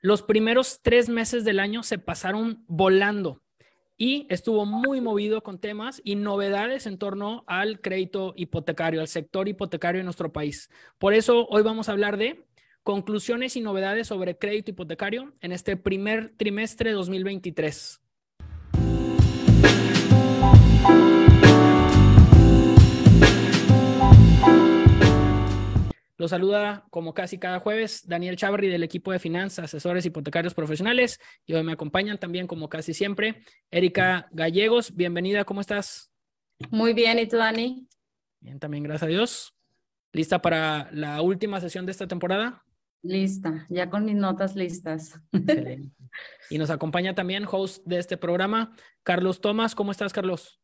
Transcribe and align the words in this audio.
Los 0.00 0.22
primeros 0.22 0.80
tres 0.82 1.08
meses 1.08 1.44
del 1.44 1.58
año 1.58 1.82
se 1.82 1.98
pasaron 1.98 2.64
volando 2.66 3.42
y 3.96 4.26
estuvo 4.28 4.66
muy 4.66 5.00
movido 5.00 5.42
con 5.42 5.58
temas 5.58 6.02
y 6.04 6.16
novedades 6.16 6.86
en 6.86 6.98
torno 6.98 7.44
al 7.46 7.80
crédito 7.80 8.34
hipotecario, 8.36 9.00
al 9.00 9.08
sector 9.08 9.48
hipotecario 9.48 10.00
en 10.00 10.04
nuestro 10.04 10.32
país. 10.32 10.70
Por 10.98 11.14
eso 11.14 11.46
hoy 11.48 11.62
vamos 11.62 11.88
a 11.88 11.92
hablar 11.92 12.18
de 12.18 12.44
conclusiones 12.82 13.56
y 13.56 13.60
novedades 13.60 14.06
sobre 14.06 14.38
crédito 14.38 14.70
hipotecario 14.70 15.34
en 15.40 15.52
este 15.52 15.76
primer 15.76 16.34
trimestre 16.36 16.90
de 16.90 16.96
2023. 16.96 18.00
Los 26.18 26.30
saluda 26.30 26.86
como 26.88 27.12
casi 27.12 27.38
cada 27.38 27.60
jueves 27.60 28.08
Daniel 28.08 28.36
Chavarri 28.36 28.68
del 28.68 28.82
equipo 28.82 29.12
de 29.12 29.18
finanzas, 29.18 29.66
asesores 29.66 30.06
hipotecarios 30.06 30.54
profesionales 30.54 31.20
y 31.44 31.52
hoy 31.52 31.62
me 31.62 31.72
acompañan 31.72 32.16
también 32.16 32.46
como 32.46 32.70
casi 32.70 32.94
siempre 32.94 33.42
Erika 33.70 34.26
Gallegos. 34.32 34.96
Bienvenida, 34.96 35.44
¿cómo 35.44 35.60
estás? 35.60 36.10
Muy 36.70 36.94
bien, 36.94 37.18
¿y 37.18 37.26
tú, 37.26 37.36
Dani? 37.36 37.86
Bien, 38.40 38.58
también 38.58 38.82
gracias 38.84 39.02
a 39.02 39.06
Dios. 39.08 39.54
¿Lista 40.12 40.40
para 40.40 40.88
la 40.90 41.20
última 41.20 41.60
sesión 41.60 41.84
de 41.84 41.92
esta 41.92 42.06
temporada? 42.06 42.64
Lista, 43.02 43.66
ya 43.68 43.90
con 43.90 44.06
mis 44.06 44.16
notas 44.16 44.56
listas. 44.56 45.20
Y 46.48 46.56
nos 46.56 46.70
acompaña 46.70 47.14
también 47.14 47.44
host 47.50 47.84
de 47.84 47.98
este 47.98 48.16
programa, 48.16 48.74
Carlos 49.02 49.42
Tomás. 49.42 49.74
¿Cómo 49.74 49.92
estás, 49.92 50.14
Carlos? 50.14 50.62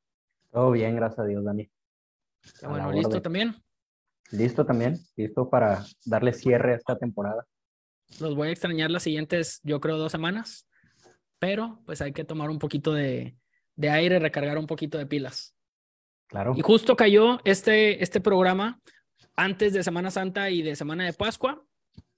Todo 0.51 0.71
bien, 0.71 0.97
gracias 0.97 1.19
a 1.19 1.25
Dios, 1.25 1.45
Dani. 1.45 1.69
Bueno, 2.63 2.91
¿listo 2.91 3.21
también? 3.21 3.63
Listo 4.33 4.65
también, 4.65 4.99
listo 5.15 5.49
para 5.49 5.85
darle 6.07 6.33
cierre 6.33 6.73
a 6.73 6.77
esta 6.77 6.97
temporada. 6.97 7.47
Los 8.19 8.35
voy 8.35 8.49
a 8.49 8.51
extrañar 8.51 8.91
las 8.91 9.03
siguientes, 9.03 9.61
yo 9.63 9.81
creo, 9.81 9.99
dos 9.99 10.11
semanas, 10.11 10.67
pero 11.39 11.83
pues 11.85 12.01
hay 12.01 12.13
que 12.13 12.25
tomar 12.25 12.51
un 12.51 12.59
poquito 12.59 12.93
de, 12.93 13.37
de 13.77 13.91
aire, 13.91 14.19
recargar 14.19 14.59
un 14.59 14.67
poquito 14.67 14.99
de 14.99 15.07
pilas. 15.07 15.55
Claro. 16.29 16.55
Y 16.57 16.63
justo 16.63 16.97
cayó 16.97 17.41
este, 17.45 18.03
este 18.03 18.21
programa 18.21 18.81
antes 19.37 19.75
de 19.75 19.83
Semana 19.83 20.11
Santa 20.11 20.51
y 20.51 20.63
de 20.63 20.77
Semana 20.77 21.05
de 21.05 21.13
Pascua, 21.13 21.63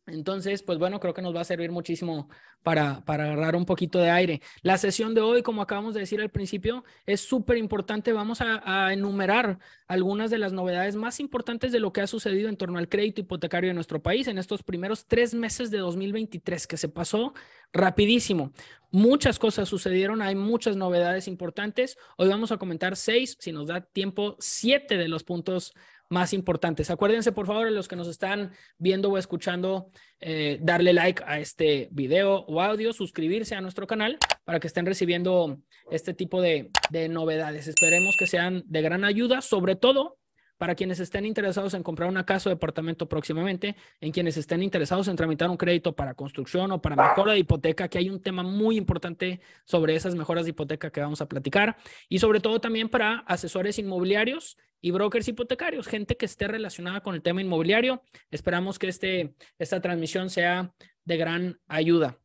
entonces, 0.06 0.62
pues 0.62 0.78
bueno, 0.78 1.00
creo 1.00 1.14
que 1.14 1.22
nos 1.22 1.34
va 1.34 1.40
a 1.40 1.44
servir 1.44 1.72
muchísimo 1.72 2.28
para, 2.62 3.02
para 3.06 3.24
agarrar 3.24 3.56
un 3.56 3.64
poquito 3.64 3.98
de 3.98 4.10
aire. 4.10 4.42
La 4.60 4.76
sesión 4.76 5.14
de 5.14 5.22
hoy, 5.22 5.42
como 5.42 5.62
acabamos 5.62 5.94
de 5.94 6.00
decir 6.00 6.20
al 6.20 6.30
principio, 6.30 6.84
es 7.06 7.22
súper 7.22 7.56
importante. 7.56 8.12
Vamos 8.12 8.40
a, 8.42 8.92
enumerar 8.92 9.58
algunas 9.88 10.30
de 10.30 10.38
las 10.38 10.52
novedades 10.52 10.94
más 10.94 11.20
importantes 11.20 11.72
de 11.72 11.80
lo 11.80 11.92
que 11.92 12.02
ha 12.02 12.06
sucedido 12.06 12.50
en 12.50 12.56
torno 12.56 12.78
al 12.78 12.88
crédito 12.88 13.22
hipotecario 13.22 13.68
de 13.68 13.74
nuestro 13.74 14.02
país 14.02 14.28
en 14.28 14.36
estos 14.36 14.62
primeros 14.62 15.06
tres 15.06 15.34
meses 15.34 15.70
de 15.70 15.78
2023, 15.78 16.66
que 16.66 16.76
se 16.76 16.88
pasó 16.88 17.32
rapidísimo. 17.72 18.52
Muchas 18.90 19.38
cosas 19.38 19.68
sucedieron, 19.68 20.22
hay 20.22 20.34
muchas 20.34 20.76
novedades 20.76 21.28
importantes. 21.28 21.96
Hoy 22.18 22.28
vamos 22.28 22.52
a 22.52 22.58
comentar 22.58 22.96
seis, 22.96 23.36
si 23.40 23.52
nos 23.52 23.68
da 23.68 23.80
tiempo, 23.80 24.36
siete 24.38 24.96
de 24.96 25.08
los 25.08 25.24
puntos 25.24 25.74
más 26.14 26.32
importantes. 26.32 26.90
Acuérdense, 26.90 27.32
por 27.32 27.46
favor, 27.46 27.70
los 27.70 27.88
que 27.88 27.96
nos 27.96 28.08
están 28.08 28.52
viendo 28.78 29.10
o 29.10 29.18
escuchando, 29.18 29.88
eh, 30.20 30.58
darle 30.62 30.92
like 30.94 31.22
a 31.26 31.40
este 31.40 31.88
video 31.90 32.44
o 32.46 32.62
audio, 32.62 32.92
suscribirse 32.92 33.54
a 33.54 33.60
nuestro 33.60 33.86
canal 33.86 34.16
para 34.44 34.60
que 34.60 34.68
estén 34.68 34.86
recibiendo 34.86 35.58
este 35.90 36.14
tipo 36.14 36.40
de, 36.40 36.70
de 36.90 37.08
novedades. 37.08 37.66
Esperemos 37.66 38.16
que 38.16 38.26
sean 38.26 38.62
de 38.66 38.80
gran 38.80 39.04
ayuda, 39.04 39.42
sobre 39.42 39.74
todo 39.76 40.16
para 40.56 40.76
quienes 40.76 41.00
estén 41.00 41.26
interesados 41.26 41.74
en 41.74 41.82
comprar 41.82 42.08
una 42.08 42.24
casa 42.24 42.48
o 42.48 42.54
departamento 42.54 43.08
próximamente, 43.08 43.74
en 44.00 44.12
quienes 44.12 44.36
estén 44.36 44.62
interesados 44.62 45.08
en 45.08 45.16
tramitar 45.16 45.50
un 45.50 45.56
crédito 45.56 45.94
para 45.96 46.14
construcción 46.14 46.70
o 46.70 46.80
para 46.80 46.94
mejora 46.94 47.32
de 47.32 47.40
hipoteca, 47.40 47.88
que 47.88 47.98
hay 47.98 48.08
un 48.08 48.22
tema 48.22 48.44
muy 48.44 48.76
importante 48.76 49.40
sobre 49.64 49.96
esas 49.96 50.14
mejoras 50.14 50.44
de 50.44 50.50
hipoteca 50.50 50.90
que 50.90 51.00
vamos 51.00 51.20
a 51.20 51.26
platicar, 51.26 51.76
y 52.08 52.20
sobre 52.20 52.38
todo 52.40 52.60
también 52.60 52.88
para 52.88 53.18
asesores 53.26 53.78
inmobiliarios 53.80 54.56
y 54.84 54.90
brokers 54.90 55.26
hipotecarios, 55.26 55.86
gente 55.88 56.14
que 56.18 56.26
esté 56.26 56.46
relacionada 56.46 57.00
con 57.00 57.14
el 57.14 57.22
tema 57.22 57.40
inmobiliario. 57.40 58.02
Esperamos 58.30 58.78
que 58.78 58.88
este, 58.88 59.34
esta 59.58 59.80
transmisión 59.80 60.28
sea 60.28 60.74
de 61.06 61.16
gran 61.16 61.58
ayuda. 61.68 62.18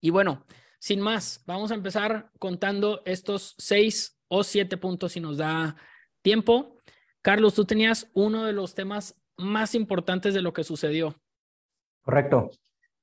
Y 0.00 0.08
bueno, 0.08 0.46
sin 0.78 1.02
más, 1.02 1.44
vamos 1.46 1.70
a 1.70 1.74
empezar 1.74 2.30
contando 2.38 3.02
estos 3.04 3.54
seis 3.58 4.18
o 4.28 4.42
siete 4.42 4.78
puntos 4.78 5.12
si 5.12 5.20
nos 5.20 5.36
da 5.36 5.76
tiempo. 6.22 6.78
Carlos, 7.20 7.52
tú 7.52 7.66
tenías 7.66 8.10
uno 8.14 8.46
de 8.46 8.54
los 8.54 8.74
temas 8.74 9.22
más 9.36 9.74
importantes 9.74 10.32
de 10.32 10.40
lo 10.40 10.54
que 10.54 10.64
sucedió. 10.64 11.14
Correcto. 12.00 12.52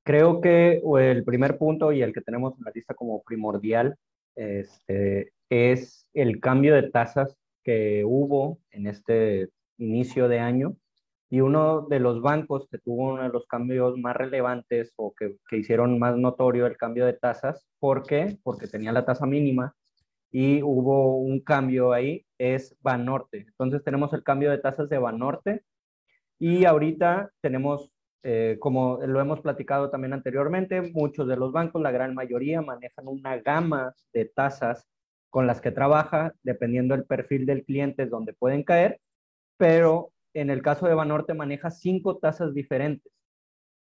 Creo 0.02 0.40
que 0.40 0.82
el 0.98 1.22
primer 1.22 1.58
punto 1.58 1.92
y 1.92 2.02
el 2.02 2.12
que 2.12 2.22
tenemos 2.22 2.58
en 2.58 2.64
la 2.64 2.72
lista 2.74 2.94
como 2.94 3.22
primordial 3.22 3.94
este, 4.34 5.32
es 5.48 6.08
el 6.12 6.40
cambio 6.40 6.74
de 6.74 6.90
tasas 6.90 7.36
que 7.64 8.04
hubo 8.04 8.58
en 8.70 8.86
este 8.86 9.50
inicio 9.78 10.28
de 10.28 10.40
año 10.40 10.76
y 11.30 11.40
uno 11.40 11.82
de 11.82 12.00
los 12.00 12.20
bancos 12.20 12.66
que 12.70 12.78
tuvo 12.78 13.12
uno 13.12 13.22
de 13.22 13.28
los 13.28 13.46
cambios 13.46 13.96
más 13.98 14.16
relevantes 14.16 14.92
o 14.96 15.14
que, 15.14 15.36
que 15.48 15.58
hicieron 15.58 15.98
más 15.98 16.16
notorio 16.16 16.66
el 16.66 16.76
cambio 16.76 17.06
de 17.06 17.12
tasas. 17.12 17.66
¿Por 17.78 18.02
qué? 18.02 18.38
Porque 18.42 18.66
tenía 18.66 18.92
la 18.92 19.04
tasa 19.04 19.26
mínima 19.26 19.74
y 20.32 20.62
hubo 20.62 21.16
un 21.18 21.40
cambio 21.40 21.92
ahí, 21.92 22.26
es 22.38 22.76
Banorte. 22.80 23.46
Entonces 23.48 23.82
tenemos 23.84 24.12
el 24.12 24.22
cambio 24.22 24.50
de 24.50 24.58
tasas 24.58 24.88
de 24.88 24.98
Banorte 24.98 25.62
y 26.38 26.64
ahorita 26.64 27.30
tenemos, 27.40 27.92
eh, 28.22 28.56
como 28.60 28.98
lo 29.06 29.20
hemos 29.20 29.40
platicado 29.40 29.90
también 29.90 30.12
anteriormente, 30.12 30.82
muchos 30.82 31.28
de 31.28 31.36
los 31.36 31.52
bancos, 31.52 31.82
la 31.82 31.90
gran 31.90 32.14
mayoría, 32.14 32.62
manejan 32.62 33.08
una 33.08 33.36
gama 33.38 33.94
de 34.12 34.26
tasas 34.26 34.88
con 35.30 35.46
las 35.46 35.60
que 35.60 35.70
trabaja, 35.70 36.34
dependiendo 36.42 36.94
del 36.94 37.06
perfil 37.06 37.46
del 37.46 37.64
cliente, 37.64 38.02
es 38.04 38.10
donde 38.10 38.34
pueden 38.34 38.64
caer, 38.64 39.00
pero 39.56 40.12
en 40.34 40.50
el 40.50 40.62
caso 40.62 40.86
de 40.86 40.94
Banorte 40.94 41.34
maneja 41.34 41.70
cinco 41.70 42.18
tasas 42.18 42.54
diferentes. 42.54 43.12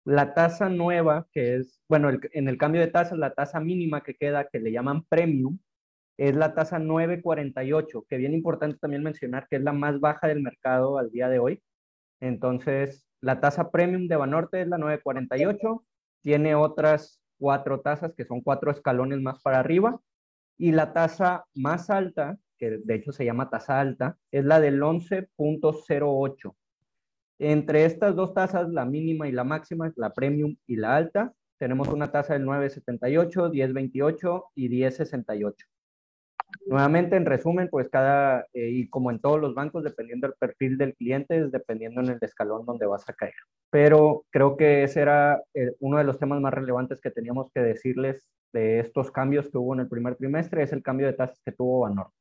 La 0.06 0.34
tasa 0.34 0.70
nueva, 0.70 1.28
que 1.34 1.56
es, 1.58 1.82
bueno, 1.90 2.10
en 2.32 2.48
el 2.48 2.58
cambio 2.58 2.82
de 2.82 2.88
tasas, 2.88 3.18
la 3.18 3.34
tasa 3.34 3.60
mínima 3.60 4.02
que 4.02 4.16
queda, 4.16 4.48
que 4.48 4.60
le 4.60 4.72
llaman 4.72 5.04
premium, 5.06 5.60
es 6.18 6.36
la 6.36 6.54
tasa 6.54 6.80
948, 6.80 8.06
que 8.10 8.18
bien 8.18 8.34
importante 8.34 8.78
también 8.78 9.04
mencionar 9.04 9.48
que 9.50 9.56
es 9.56 9.64
la 9.64 9.72
más 9.72 10.00
baja 10.02 10.28
del 10.28 10.42
mercado 10.42 10.98
al 10.98 11.12
día 11.12 11.30
de 11.30 11.40
hoy. 11.40 11.64
Entonces, 12.20 13.06
la 13.22 13.40
tasa 13.40 13.72
premium 13.72 14.08
de 14.08 14.18
Banorte 14.18 14.62
es 14.62 14.68
la 14.68 14.78
948, 14.78 15.86
tiene 16.22 16.56
otras 16.56 17.22
cuatro 17.38 17.80
tasas 17.80 18.14
que 18.16 18.26
son 18.26 18.42
cuatro 18.42 18.70
escalones 18.72 19.22
más 19.22 19.42
para 19.42 19.60
arriba, 19.60 20.02
y 20.60 20.74
la 20.74 20.94
tasa 20.94 21.46
más 21.56 21.90
alta, 21.90 22.38
que 22.58 22.80
de 22.84 22.96
hecho 22.96 23.14
se 23.14 23.26
llama 23.26 23.50
tasa 23.50 23.80
alta, 23.80 24.18
es 24.30 24.44
la 24.44 24.60
del 24.60 24.82
11.08. 24.82 26.56
Entre 27.40 27.86
estas 27.86 28.16
dos 28.16 28.34
tasas, 28.34 28.70
la 28.70 28.86
mínima 28.86 29.30
y 29.30 29.32
la 29.32 29.46
máxima, 29.46 29.92
la 29.96 30.14
premium 30.14 30.58
y 30.68 30.76
la 30.76 30.98
alta, 30.98 31.34
tenemos 31.58 31.88
una 31.88 32.12
tasa 32.12 32.34
del 32.34 32.46
978, 32.46 33.50
1028 33.50 34.44
y 34.56 34.70
1068. 34.70 35.66
Nuevamente, 36.66 37.16
en 37.16 37.26
resumen, 37.26 37.68
pues 37.70 37.90
cada, 37.90 38.46
eh, 38.54 38.70
y 38.70 38.90
como 38.90 39.12
en 39.12 39.20
todos 39.20 39.40
los 39.40 39.56
bancos, 39.56 39.84
dependiendo 39.84 40.28
del 40.28 40.36
perfil 40.40 40.78
del 40.78 40.96
cliente, 40.96 41.38
es 41.38 41.52
dependiendo 41.52 42.02
en 42.02 42.10
el 42.10 42.18
escalón 42.22 42.66
donde 42.66 42.86
vas 42.86 43.08
a 43.10 43.14
caer. 43.14 43.34
Pero 43.70 44.26
creo 44.30 44.58
que 44.58 44.84
ese 44.84 45.02
era 45.02 45.42
eh, 45.54 45.74
uno 45.80 45.98
de 45.98 46.04
los 46.04 46.20
temas 46.20 46.40
más 46.42 46.54
relevantes 46.54 47.02
que 47.02 47.12
teníamos 47.12 47.52
que 47.54 47.62
decirles 47.62 48.28
de 48.54 48.80
estos 48.80 49.12
cambios 49.12 49.50
que 49.50 49.58
hubo 49.58 49.74
en 49.74 49.82
el 49.82 49.90
primer 49.90 50.16
trimestre, 50.16 50.64
es 50.64 50.74
el 50.74 50.84
cambio 50.84 51.08
de 51.08 51.14
tasas 51.14 51.40
que 51.44 51.52
tuvo 51.52 51.82
Banorte. 51.82 52.14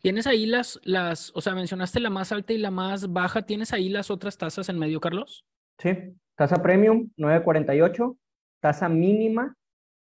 ¿Tienes 0.00 0.26
ahí 0.26 0.46
las, 0.46 0.80
las, 0.84 1.32
o 1.34 1.40
sea, 1.40 1.54
mencionaste 1.54 2.00
la 2.00 2.10
más 2.10 2.32
alta 2.32 2.52
y 2.52 2.58
la 2.58 2.70
más 2.70 3.12
baja, 3.12 3.42
¿tienes 3.42 3.72
ahí 3.72 3.88
las 3.88 4.10
otras 4.10 4.38
tasas 4.38 4.68
en 4.68 4.78
medio, 4.78 5.00
Carlos? 5.00 5.44
Sí, 5.78 6.14
tasa 6.36 6.62
premium 6.62 7.10
948, 7.16 8.16
tasa 8.60 8.88
mínima, 8.88 9.56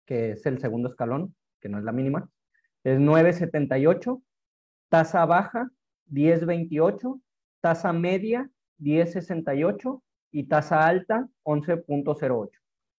que 0.05 0.31
es 0.31 0.46
el 0.46 0.59
segundo 0.59 0.90
escalón, 0.90 1.35
que 1.59 1.69
no 1.69 1.79
es 1.79 1.84
la 1.84 1.91
mínima, 1.91 2.29
es 2.83 2.99
9.78, 2.99 4.22
tasa 4.89 5.25
baja 5.25 5.69
10.28, 6.11 7.22
tasa 7.61 7.93
media 7.93 8.49
10.68 8.79 10.01
y 10.31 10.43
tasa 10.43 10.87
alta 10.87 11.28
11.08. 11.43 12.49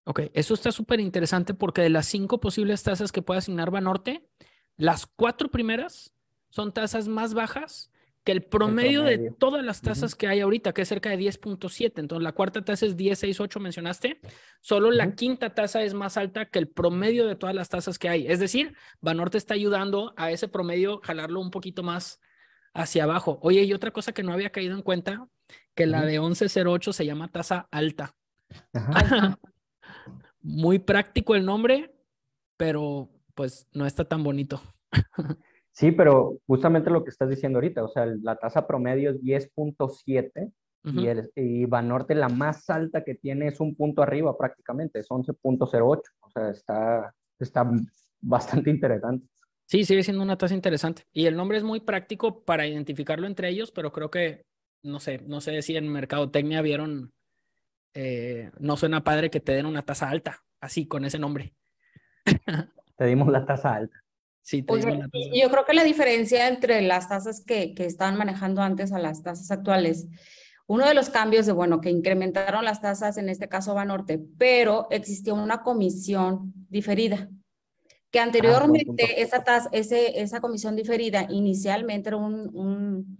Ok, 0.05 0.21
eso 0.33 0.55
está 0.55 0.73
súper 0.73 1.01
interesante 1.01 1.55
porque 1.55 1.83
de 1.83 1.91
las 1.91 2.07
cinco 2.07 2.41
posibles 2.41 2.83
tasas 2.83 3.13
que 3.13 3.23
puede 3.23 3.39
asignar 3.39 3.71
Banorte, 3.71 4.29
las 4.77 5.07
cuatro 5.07 5.49
primeras 5.51 6.13
son 6.51 6.73
tasas 6.73 7.07
más 7.07 7.35
bajas 7.35 7.92
que 8.25 8.33
el 8.33 8.43
promedio, 8.43 9.03
de 9.03 9.33
todas 9.37 9.65
las 9.65 9.81
tasas 9.81 10.15
que 10.15 10.29
hay 10.29 10.41
ahorita, 10.41 10.73
que 10.73 10.83
es 10.83 10.89
cerca 10.89 11.11
de 11.11 11.19
10.7. 11.19 11.93
Entonces, 11.97 12.23
la 12.23 12.33
cuarta 12.33 12.65
tasa 12.65 12.87
es 12.87 12.97
10.68, 12.97 13.61
mencionaste. 13.61 14.21
Solo 14.61 14.93
la 14.93 15.15
quinta 15.15 15.55
tasa 15.55 15.83
es 15.83 15.93
más 15.95 16.17
alta 16.17 16.47
que 16.47 16.61
el 16.61 16.69
promedio 16.69 17.27
de 17.27 17.35
todas 17.35 17.55
las 17.55 17.69
tasas 17.69 17.99
que 17.99 18.09
hay. 18.09 18.27
Es 18.29 18.39
decir, 18.39 18.77
Banorte 19.01 19.39
está 19.39 19.55
ayudando 19.55 20.15
a 20.17 20.31
ese 20.31 20.47
promedio 20.47 21.01
jalarlo 21.03 21.41
un 21.41 21.51
poquito 21.51 21.83
más 21.83 22.21
hacia 22.75 23.05
abajo. 23.05 23.41
Oye, 23.43 23.65
y 23.65 23.73
otra 23.73 23.91
cosa 23.91 24.13
que 24.13 24.23
no 24.23 24.33
había 24.33 24.51
caído 24.51 24.75
en 24.77 24.83
cuenta, 24.83 25.27
que 25.75 25.87
la 25.87 26.05
de 26.05 26.21
11.08 26.21 26.93
se 26.93 27.07
llama 27.07 27.29
tasa 27.29 27.69
alta. 27.73 28.15
Muy 30.41 30.79
práctico 30.79 31.35
el 31.35 31.45
nombre, 31.45 31.95
pero 32.57 33.11
pues 33.35 33.67
no 33.73 33.85
está 33.87 34.05
tan 34.05 34.23
bonito. 34.23 34.63
Sí, 35.73 35.91
pero 35.91 36.39
justamente 36.47 36.91
lo 36.91 37.03
que 37.03 37.11
estás 37.11 37.31
diciendo 37.31 37.57
ahorita, 37.57 37.83
o 37.83 37.89
sea, 37.89 38.07
la 38.07 38.37
tasa 38.37 38.67
promedio 38.67 39.11
es 39.11 39.23
10.7 39.23 40.53
y, 40.85 41.07
el, 41.07 41.31
y 41.35 41.65
Banorte 41.65 42.15
la 42.15 42.29
más 42.29 42.69
alta 42.69 43.05
que 43.05 43.15
tiene 43.15 43.47
es 43.49 43.61
un 43.61 43.75
punto 43.75 44.03
arriba 44.03 44.37
prácticamente, 44.37 44.99
es 44.99 45.09
11.08, 45.09 46.03
o 46.21 46.31
sea, 46.31 46.51
está, 46.51 47.15
está 47.39 47.71
bastante 48.21 48.71
interesante. 48.71 49.27
Sí, 49.67 49.85
sigue 49.85 50.03
siendo 50.03 50.23
una 50.23 50.37
tasa 50.37 50.55
interesante. 50.55 51.05
Y 51.13 51.25
el 51.25 51.37
nombre 51.37 51.57
es 51.57 51.65
muy 51.65 51.81
práctico 51.81 52.45
para 52.45 52.67
identificarlo 52.67 53.27
entre 53.27 53.49
ellos, 53.49 53.71
pero 53.71 53.93
creo 53.93 54.11
que, 54.11 54.45
no 54.83 55.01
sé, 55.01 55.23
no 55.27 55.41
sé 55.41 55.63
si 55.63 55.77
en 55.77 55.89
Mercadotecnia 55.89 56.61
vieron, 56.61 57.13
eh, 57.95 58.51
no 58.59 58.77
suena 58.77 59.05
padre 59.05 59.31
que 59.31 59.41
te 59.41 59.53
den 59.53 59.65
una 59.65 59.83
tasa 59.83 60.11
alta, 60.11 60.43
así, 60.61 60.87
con 60.87 61.07
ese 61.07 61.19
nombre. 61.19 61.55
te 62.97 63.07
dimos 63.07 63.29
la 63.29 63.47
tasa 63.47 63.75
alta. 63.77 64.02
Sí, 64.43 64.63
te 64.63 64.75
yo 64.75 65.51
creo 65.51 65.65
que 65.65 65.73
la 65.73 65.85
diferencia 65.85 66.49
entre 66.49 66.83
las 66.83 67.09
tasas 67.09 67.43
que, 67.45 67.75
que 67.75 67.87
estaban 67.87 68.17
manejando 68.17 68.61
antes 68.61 68.93
a 68.93 68.99
las 68.99 69.23
tasas 69.23 69.51
actuales, 69.51 70.09
uno 70.67 70.87
de 70.87 70.95
los 70.95 71.11
cambios 71.11 71.47
de, 71.47 71.53
bueno, 71.53 71.81
que 71.81 71.91
incrementaron 71.91 72.65
las 72.65 72.81
tasas, 72.81 73.17
en 73.19 73.29
este 73.29 73.49
caso 73.49 73.75
Banorte, 73.75 74.21
pero 74.39 74.89
existía 74.91 75.35
una 75.35 75.63
comisión 75.63 76.53
diferida 76.69 77.29
que 78.13 78.21
Ah, 78.21 78.25
anteriormente 78.25 79.23
esa, 79.23 79.43
tasa, 79.43 79.71
ese, 79.73 80.21
esa 80.21 80.41
comisión 80.41 80.77
diferida 80.77 81.27
inicialmente 81.31 82.11
era, 82.11 82.19
un, 82.19 82.51
un, 82.55 83.19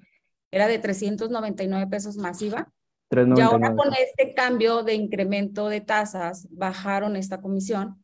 era 0.51 0.69
de 0.69 0.79
399 0.79 1.87
pesos 1.89 2.17
masiva. 2.17 2.71
Y 3.11 3.41
ahora 3.41 3.71
3.99. 3.71 3.77
con 3.77 3.93
este 3.95 4.35
cambio 4.35 4.83
de 4.83 4.95
incremento 4.95 5.69
de 5.69 5.81
tasas, 5.81 6.47
bajaron 6.51 7.17
esta 7.17 7.41
comisión. 7.41 8.02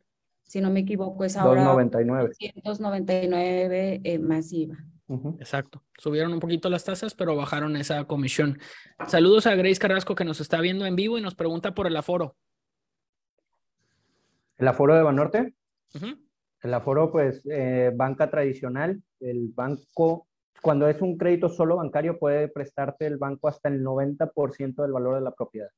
Si 0.49 0.63
no 0.63 0.71
me 0.71 0.81
equivoco, 0.81 1.25
es 1.25 1.37
ahora 1.37 1.63
2.99. 1.63 2.63
299 2.65 4.01
eh, 4.03 4.19
masiva. 4.19 4.77
Exacto. 5.39 5.85
Subieron 5.99 6.33
un 6.33 6.41
poquito 6.41 6.71
las 6.71 6.85
tasas, 6.85 7.15
pero 7.15 7.37
bajaron 7.37 7.77
esa 7.77 8.05
comisión. 8.07 8.59
Saludos 9.07 9.47
a 9.47 9.55
Grace 9.55 9.79
Carrasco 9.79 10.15
que 10.15 10.25
nos 10.25 10.41
está 10.41 10.61
viendo 10.63 10.87
en 10.87 10.97
vivo 10.97 11.19
y 11.19 11.21
nos 11.21 11.35
pregunta 11.35 11.75
por 11.75 11.87
el 11.87 11.97
aforo. 11.97 12.35
El 14.57 14.69
aforo 14.69 14.95
de 14.95 15.03
Banorte, 15.03 15.55
el 16.63 16.75
aforo, 16.75 17.13
pues, 17.13 17.43
eh, 17.51 17.93
banca 17.95 18.31
tradicional, 18.31 19.03
el 19.21 19.53
banco, 19.55 20.29
cuando 20.63 20.89
es 20.89 21.01
un 21.03 21.19
crédito 21.19 21.51
solo 21.51 21.77
bancario, 21.77 22.19
puede 22.19 22.49
prestarte 22.49 23.07
el 23.07 23.19
banco 23.19 23.49
hasta 23.49 23.69
el 23.69 23.85
90% 23.85 24.83
del 24.83 24.93
valor 24.93 25.15
de 25.17 25.21
la 25.21 25.33
propiedad. 25.33 25.69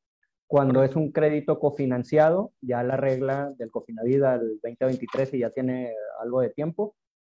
Cuando 0.50 0.82
es 0.82 0.96
un 0.96 1.12
crédito 1.12 1.60
cofinanciado, 1.60 2.52
ya 2.60 2.82
la 2.82 2.96
regla 2.96 3.52
del 3.56 3.70
Cofinavida 3.70 4.36
del 4.36 4.58
2023 4.60 5.34
y 5.34 5.38
ya 5.38 5.50
tiene 5.50 5.94
algo 6.20 6.40
de 6.40 6.50
tiempo, 6.50 6.96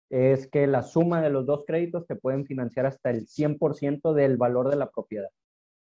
es 0.10 0.48
que 0.48 0.66
la 0.66 0.82
suma 0.82 1.22
de 1.22 1.30
los 1.30 1.46
dos 1.46 1.64
créditos 1.68 2.08
te 2.08 2.16
pueden 2.16 2.44
financiar 2.48 2.88
hasta 2.88 3.12
el 3.12 3.28
100% 3.28 4.14
del 4.14 4.38
valor 4.38 4.72
de 4.72 4.78
la 4.78 4.90
propiedad. 4.90 5.30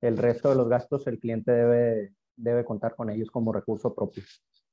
El 0.02 0.19
resto 0.19 0.50
de 0.50 0.56
los 0.56 0.69
gastos 0.69 1.06
el 1.06 1.19
cliente 1.19 1.52
debe, 1.52 2.12
debe 2.37 2.67
contar 2.67 2.94
con 2.96 3.08
ellos 3.08 3.31
como 3.31 3.50
recurso 3.50 3.94
propio. 3.94 4.23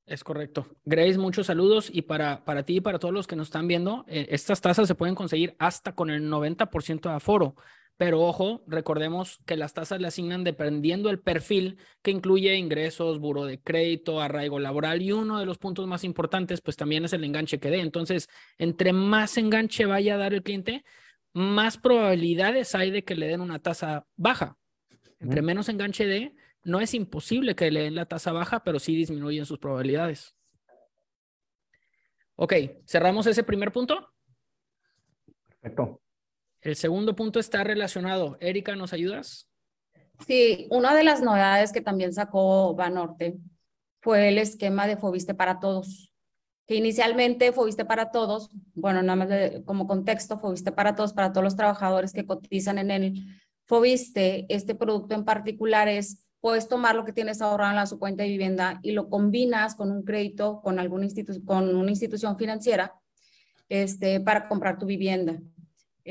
Es 0.04 0.22
correcto. 0.22 0.66
Grace, 0.84 1.16
muchos 1.16 1.46
saludos 1.46 1.88
y 1.90 2.02
para, 2.02 2.44
para 2.44 2.62
ti 2.62 2.76
y 2.76 2.80
para 2.82 2.98
todos 2.98 3.14
los 3.14 3.26
que 3.26 3.36
nos 3.36 3.48
están 3.48 3.68
viendo, 3.68 4.04
eh, 4.06 4.26
estas 4.28 4.60
tasas 4.60 4.86
se 4.86 4.94
pueden 4.94 5.14
conseguir 5.14 5.56
hasta 5.58 5.94
con 5.94 6.10
el 6.10 6.30
90% 6.30 7.08
de 7.08 7.14
aforo. 7.14 7.54
Pero 8.00 8.22
ojo, 8.22 8.62
recordemos 8.66 9.40
que 9.44 9.58
las 9.58 9.74
tasas 9.74 10.00
le 10.00 10.08
asignan 10.08 10.42
dependiendo 10.42 11.10
del 11.10 11.20
perfil 11.20 11.76
que 12.00 12.10
incluye 12.10 12.56
ingresos, 12.56 13.18
buro 13.18 13.44
de 13.44 13.60
crédito, 13.60 14.22
arraigo 14.22 14.58
laboral 14.58 15.02
y 15.02 15.12
uno 15.12 15.38
de 15.38 15.44
los 15.44 15.58
puntos 15.58 15.86
más 15.86 16.02
importantes, 16.02 16.62
pues 16.62 16.78
también 16.78 17.04
es 17.04 17.12
el 17.12 17.24
enganche 17.24 17.60
que 17.60 17.68
dé. 17.68 17.80
Entonces, 17.80 18.30
entre 18.56 18.94
más 18.94 19.36
enganche 19.36 19.84
vaya 19.84 20.14
a 20.14 20.16
dar 20.16 20.32
el 20.32 20.42
cliente, 20.42 20.82
más 21.34 21.76
probabilidades 21.76 22.74
hay 22.74 22.90
de 22.90 23.04
que 23.04 23.14
le 23.14 23.26
den 23.26 23.42
una 23.42 23.58
tasa 23.58 24.06
baja. 24.16 24.56
Entre 25.18 25.42
menos 25.42 25.68
enganche 25.68 26.06
dé, 26.06 26.34
no 26.64 26.80
es 26.80 26.94
imposible 26.94 27.54
que 27.54 27.70
le 27.70 27.82
den 27.82 27.96
la 27.96 28.06
tasa 28.06 28.32
baja, 28.32 28.64
pero 28.64 28.78
sí 28.78 28.96
disminuyen 28.96 29.44
sus 29.44 29.58
probabilidades. 29.58 30.34
Ok, 32.36 32.54
cerramos 32.86 33.26
ese 33.26 33.44
primer 33.44 33.70
punto. 33.72 34.10
Perfecto. 35.60 36.00
El 36.62 36.76
segundo 36.76 37.16
punto 37.16 37.40
está 37.40 37.64
relacionado. 37.64 38.36
Erika, 38.40 38.76
¿nos 38.76 38.92
ayudas? 38.92 39.48
Sí, 40.26 40.66
una 40.70 40.94
de 40.94 41.04
las 41.04 41.22
novedades 41.22 41.72
que 41.72 41.80
también 41.80 42.12
sacó 42.12 42.74
Banorte 42.74 43.38
fue 44.02 44.28
el 44.28 44.38
esquema 44.38 44.86
de 44.86 44.96
Fobiste 44.96 45.34
para 45.34 45.60
todos, 45.60 46.12
que 46.66 46.74
inicialmente 46.74 47.52
Fobiste 47.52 47.84
para 47.86 48.10
todos, 48.10 48.50
bueno, 48.74 49.02
nada 49.02 49.16
más 49.16 49.28
como 49.64 49.86
contexto, 49.86 50.38
Fobiste 50.38 50.72
para 50.72 50.94
todos, 50.94 51.14
para 51.14 51.32
todos 51.32 51.44
los 51.44 51.56
trabajadores 51.56 52.12
que 52.12 52.26
cotizan 52.26 52.78
en 52.78 52.90
el 52.90 53.24
Fobiste, 53.66 54.46
este 54.48 54.74
producto 54.74 55.14
en 55.14 55.24
particular 55.24 55.88
es, 55.88 56.26
puedes 56.40 56.68
tomar 56.68 56.94
lo 56.94 57.04
que 57.04 57.12
tienes 57.12 57.40
ahorrado 57.40 57.70
en 57.70 57.76
la, 57.76 57.86
su 57.86 57.98
cuenta 57.98 58.22
de 58.22 58.28
vivienda 58.28 58.80
y 58.82 58.92
lo 58.92 59.08
combinas 59.08 59.74
con 59.74 59.90
un 59.90 60.02
crédito 60.02 60.60
con, 60.62 60.78
alguna 60.78 61.06
institu- 61.06 61.44
con 61.44 61.74
una 61.74 61.90
institución 61.90 62.36
financiera 62.36 62.94
este, 63.68 64.20
para 64.20 64.48
comprar 64.48 64.78
tu 64.78 64.86
vivienda. 64.86 65.38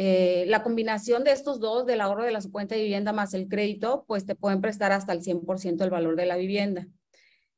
Eh, 0.01 0.45
la 0.47 0.63
combinación 0.63 1.25
de 1.25 1.33
estos 1.33 1.59
dos, 1.59 1.85
del 1.85 1.99
ahorro 1.99 2.23
de 2.23 2.31
la 2.31 2.39
cuenta 2.49 2.73
de 2.73 2.83
vivienda 2.83 3.11
más 3.11 3.33
el 3.33 3.49
crédito, 3.49 4.05
pues 4.07 4.25
te 4.25 4.33
pueden 4.33 4.61
prestar 4.61 4.93
hasta 4.93 5.11
el 5.11 5.21
100% 5.21 5.83
del 5.83 5.89
valor 5.89 6.15
de 6.15 6.25
la 6.25 6.37
vivienda. 6.37 6.87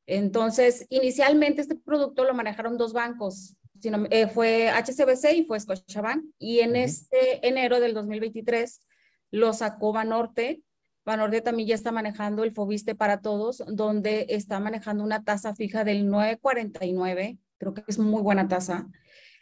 Entonces, 0.07 0.87
inicialmente 0.89 1.61
este 1.61 1.75
producto 1.75 2.23
lo 2.23 2.33
manejaron 2.33 2.79
dos 2.79 2.93
bancos, 2.93 3.57
sino, 3.79 4.07
eh, 4.09 4.25
fue 4.25 4.69
HCBC 4.69 5.35
y 5.35 5.45
fue 5.45 5.59
Scotiabank, 5.59 6.23
y 6.39 6.61
en 6.61 6.71
Ujú. 6.71 6.79
este 6.79 7.47
enero 7.47 7.79
del 7.79 7.93
2023 7.93 8.81
lo 9.29 9.53
sacó 9.53 9.93
Banorte. 9.93 10.63
Banorte 11.05 11.41
también 11.41 11.67
ya 11.69 11.75
está 11.75 11.91
manejando 11.91 12.43
el 12.43 12.51
Fobiste 12.51 12.95
para 12.95 13.21
todos, 13.21 13.63
donde 13.67 14.25
está 14.29 14.59
manejando 14.59 15.03
una 15.03 15.23
tasa 15.23 15.53
fija 15.53 15.83
del 15.83 16.09
9.49, 16.09 17.37
creo 17.59 17.75
que 17.75 17.83
es 17.87 17.99
muy 17.99 18.23
buena 18.23 18.47
tasa. 18.47 18.87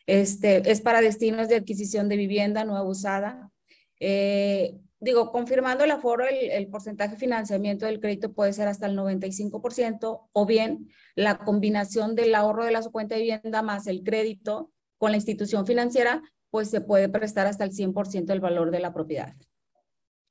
Este, 0.10 0.72
es 0.72 0.82
para 0.82 1.02
destinos 1.02 1.50
de 1.50 1.56
adquisición 1.56 2.10
de 2.10 2.18
vivienda 2.18 2.66
nueva 2.66 2.82
usada. 2.82 3.52
Eh, 4.00 4.76
digo, 5.00 5.32
confirmando 5.32 5.84
el 5.84 5.92
aforo, 5.92 6.26
el, 6.28 6.50
el 6.50 6.68
porcentaje 6.68 7.12
de 7.12 7.20
financiamiento 7.20 7.86
del 7.86 8.00
crédito 8.00 8.34
puede 8.34 8.52
ser 8.54 8.68
hasta 8.68 8.88
el 8.88 8.98
95% 8.98 10.30
o 10.32 10.46
bien 10.48 10.90
la 11.14 11.38
combinación 11.38 12.16
del 12.16 12.34
ahorro 12.34 12.66
de 12.66 12.72
la 12.72 12.82
su 12.82 12.92
cuenta 12.92 13.14
de 13.14 13.22
vivienda 13.22 13.62
más 13.62 13.86
el 13.86 14.02
crédito 14.02 14.72
con 14.98 15.12
la 15.12 15.18
institución 15.18 15.68
financiera, 15.68 16.24
pues 16.50 16.72
se 16.72 16.82
puede 16.82 17.08
prestar 17.08 17.46
hasta 17.46 17.64
el 17.64 17.72
100% 17.72 18.26
del 18.26 18.40
valor 18.40 18.72
de 18.72 18.80
la 18.80 18.92
propiedad. 18.92 19.36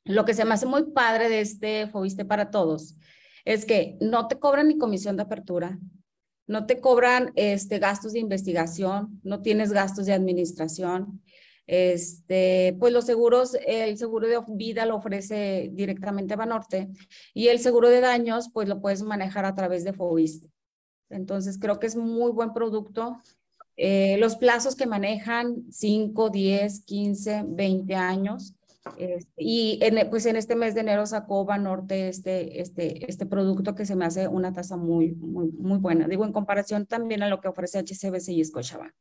Lo 0.04 0.24
que 0.24 0.34
se 0.34 0.44
me 0.44 0.54
hace 0.54 0.66
muy 0.66 0.90
padre 0.90 1.28
de 1.28 1.40
este 1.40 1.86
Fobiste 1.86 2.24
para 2.24 2.50
todos 2.50 2.96
es 3.44 3.64
que 3.64 3.96
no 4.00 4.26
te 4.26 4.40
cobran 4.40 4.66
ni 4.66 4.76
comisión 4.76 5.16
de 5.16 5.22
apertura, 5.22 5.78
no 6.48 6.66
te 6.66 6.80
cobran 6.80 7.32
este, 7.36 7.78
gastos 7.78 8.14
de 8.14 8.18
investigación, 8.18 9.20
no 9.22 9.42
tienes 9.42 9.70
gastos 9.70 10.06
de 10.06 10.14
administración. 10.14 11.22
Este, 11.66 12.74
pues 12.80 12.94
los 12.94 13.04
seguros, 13.04 13.54
el 13.66 13.98
seguro 13.98 14.26
de 14.26 14.40
vida 14.48 14.86
lo 14.86 14.96
ofrece 14.96 15.68
directamente 15.74 16.34
Banorte 16.34 16.88
y 17.34 17.48
el 17.48 17.58
seguro 17.58 17.90
de 17.90 18.00
daños, 18.00 18.48
pues 18.52 18.66
lo 18.66 18.80
puedes 18.80 19.02
manejar 19.02 19.44
a 19.44 19.54
través 19.54 19.84
de 19.84 19.92
Fobiste. 19.92 20.50
Entonces 21.10 21.58
creo 21.58 21.78
que 21.78 21.86
es 21.86 21.96
muy 21.96 22.32
buen 22.32 22.54
producto. 22.54 23.18
Eh, 23.76 24.16
los 24.18 24.36
plazos 24.36 24.74
que 24.74 24.86
manejan, 24.86 25.70
5, 25.70 26.30
10, 26.30 26.84
15, 26.86 27.44
20 27.46 27.94
años. 27.94 28.54
Este, 28.96 29.32
y 29.36 29.78
en, 29.82 30.08
pues 30.10 30.26
en 30.26 30.36
este 30.36 30.56
mes 30.56 30.74
de 30.74 30.80
enero 30.80 31.04
sacó 31.06 31.44
Banorte 31.44 32.08
este, 32.08 32.60
este, 32.60 33.08
este 33.10 33.26
producto 33.26 33.74
que 33.74 33.84
se 33.84 33.96
me 33.96 34.04
hace 34.04 34.28
una 34.28 34.52
tasa 34.52 34.76
muy, 34.76 35.12
muy, 35.12 35.50
muy 35.52 35.78
buena. 35.78 36.06
Digo, 36.08 36.24
en 36.24 36.32
comparación 36.32 36.86
también 36.86 37.22
a 37.22 37.28
lo 37.28 37.40
que 37.40 37.48
ofrece 37.48 37.78
HCBC 37.78 38.28
y 38.28 38.44
Scotiabank. 38.44 38.94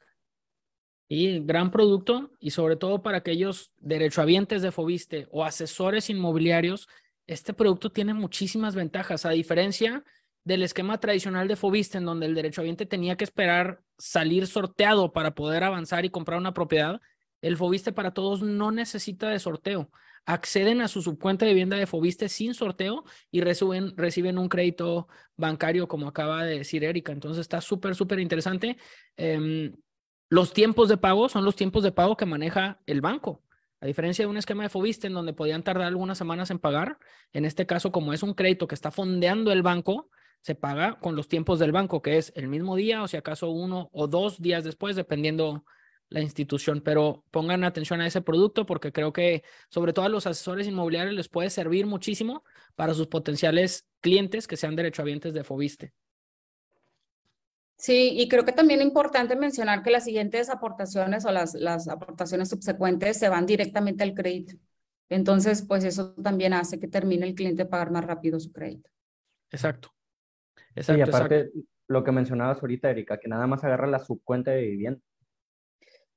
Y 1.09 1.39
gran 1.39 1.71
producto 1.71 2.31
y 2.39 2.51
sobre 2.51 2.75
todo 2.75 3.01
para 3.01 3.19
aquellos 3.19 3.71
derechohabientes 3.77 4.61
de 4.61 4.71
Fobiste 4.71 5.27
o 5.31 5.45
asesores 5.45 6.09
inmobiliarios, 6.09 6.89
este 7.27 7.53
producto 7.53 7.91
tiene 7.91 8.13
muchísimas 8.13 8.75
ventajas, 8.75 9.25
a 9.25 9.29
diferencia 9.29 10.03
del 10.43 10.63
esquema 10.63 10.99
tradicional 10.99 11.47
de 11.47 11.55
Fobiste 11.55 11.97
en 11.97 12.05
donde 12.05 12.25
el 12.25 12.35
derechohabiente 12.35 12.85
tenía 12.85 13.17
que 13.17 13.25
esperar 13.25 13.81
salir 13.97 14.47
sorteado 14.47 15.11
para 15.11 15.35
poder 15.35 15.63
avanzar 15.63 16.05
y 16.05 16.09
comprar 16.09 16.39
una 16.39 16.53
propiedad. 16.53 17.01
El 17.41 17.57
Fobiste 17.57 17.91
para 17.91 18.13
todos 18.13 18.41
no 18.41 18.71
necesita 18.71 19.29
de 19.29 19.39
sorteo. 19.39 19.91
Acceden 20.25 20.81
a 20.81 20.87
su 20.87 21.01
subcuenta 21.01 21.45
de 21.45 21.51
vivienda 21.51 21.77
de 21.77 21.87
Fobiste 21.87 22.27
sin 22.29 22.53
sorteo 22.53 23.05
y 23.31 23.41
reciben, 23.41 24.37
un 24.37 24.49
crédito 24.49 25.07
bancario, 25.37 25.87
como 25.87 26.07
acaba 26.07 26.43
de 26.43 26.59
decir 26.59 26.83
Erika. 26.83 27.11
Entonces 27.11 27.41
está 27.41 27.61
súper, 27.61 27.95
súper 27.95 28.19
interesante. 28.19 28.77
Eh, 29.15 29.71
los 30.29 30.51
tiempos 30.51 30.89
de 30.89 30.97
pago 30.97 31.29
son 31.29 31.45
los 31.45 31.55
tiempos 31.55 31.83
de 31.83 31.93
pago 31.93 32.17
que 32.17 32.25
maneja 32.25 32.81
el 32.85 32.99
banco. 32.99 33.43
A 33.79 33.85
diferencia 33.85 34.25
de 34.25 34.29
un 34.29 34.37
esquema 34.37 34.63
de 34.63 34.69
Fobiste 34.69 35.07
en 35.07 35.13
donde 35.13 35.33
podían 35.33 35.63
tardar 35.63 35.87
algunas 35.87 36.17
semanas 36.17 36.49
en 36.51 36.59
pagar, 36.59 36.97
en 37.31 37.45
este 37.45 37.65
caso, 37.65 37.91
como 37.91 38.11
es 38.11 38.23
un 38.23 38.33
crédito 38.33 38.67
que 38.67 38.75
está 38.75 38.91
fondeando 38.91 39.51
el 39.51 39.61
banco, 39.61 40.09
se 40.41 40.55
paga 40.55 40.99
con 40.99 41.15
los 41.15 41.27
tiempos 41.27 41.59
del 41.59 41.71
banco, 41.71 42.01
que 42.01 42.17
es 42.17 42.33
el 42.35 42.47
mismo 42.47 42.75
día 42.75 43.03
o 43.03 43.07
si 43.07 43.17
acaso 43.17 43.49
uno 43.51 43.89
o 43.93 44.07
dos 44.07 44.41
días 44.41 44.63
después, 44.63 44.95
dependiendo 44.95 45.63
la 46.09 46.21
institución. 46.21 46.81
Pero 46.81 47.23
pongan 47.31 47.63
atención 47.63 48.01
a 48.01 48.07
ese 48.07 48.21
producto 48.21 48.65
porque 48.65 48.91
creo 48.91 49.13
que 49.13 49.43
sobre 49.69 49.93
todo 49.93 50.05
a 50.05 50.09
los 50.09 50.27
asesores 50.27 50.67
inmobiliarios 50.67 51.15
les 51.15 51.29
puede 51.29 51.49
servir 51.49 51.85
muchísimo 51.85 52.43
para 52.75 52.93
sus 52.93 53.07
potenciales 53.07 53.87
clientes 54.01 54.47
que 54.47 54.57
sean 54.57 54.75
derechohabientes 54.75 55.33
de 55.33 55.43
Fobiste. 55.43 55.93
Sí, 57.77 58.13
y 58.17 58.27
creo 58.27 58.43
que 58.43 58.53
también 58.53 58.79
es 58.79 58.87
importante 58.87 59.35
mencionar 59.35 59.83
que 59.83 59.91
las 59.91 60.03
siguientes 60.03 60.49
aportaciones 60.49 61.25
o 61.25 61.31
las, 61.31 61.53
las 61.53 61.87
aportaciones 61.87 62.49
subsecuentes 62.49 63.17
se 63.17 63.29
van 63.29 63.45
directamente 63.45 64.03
al 64.03 64.15
crédito. 64.15 64.55
Entonces, 65.09 65.63
pues 65.65 65.83
eso 65.83 66.13
también 66.15 66.53
hace 66.53 66.79
que 66.79 66.87
termine 66.87 67.27
el 67.27 67.35
cliente 67.35 67.65
pagar 67.65 67.91
más 67.91 68.03
rápido 68.03 68.39
su 68.39 68.51
crédito. 68.51 68.89
Exacto. 69.51 69.93
Exacto, 70.75 70.99
y 70.99 71.01
aparte, 71.01 71.51
lo 71.87 72.03
que 72.03 72.11
mencionabas 72.11 72.61
ahorita, 72.61 72.89
Erika, 72.89 73.19
que 73.19 73.27
nada 73.27 73.47
más 73.47 73.63
agarra 73.63 73.87
la 73.87 73.99
subcuenta 73.99 74.51
de 74.51 74.61
vivienda. 74.61 75.01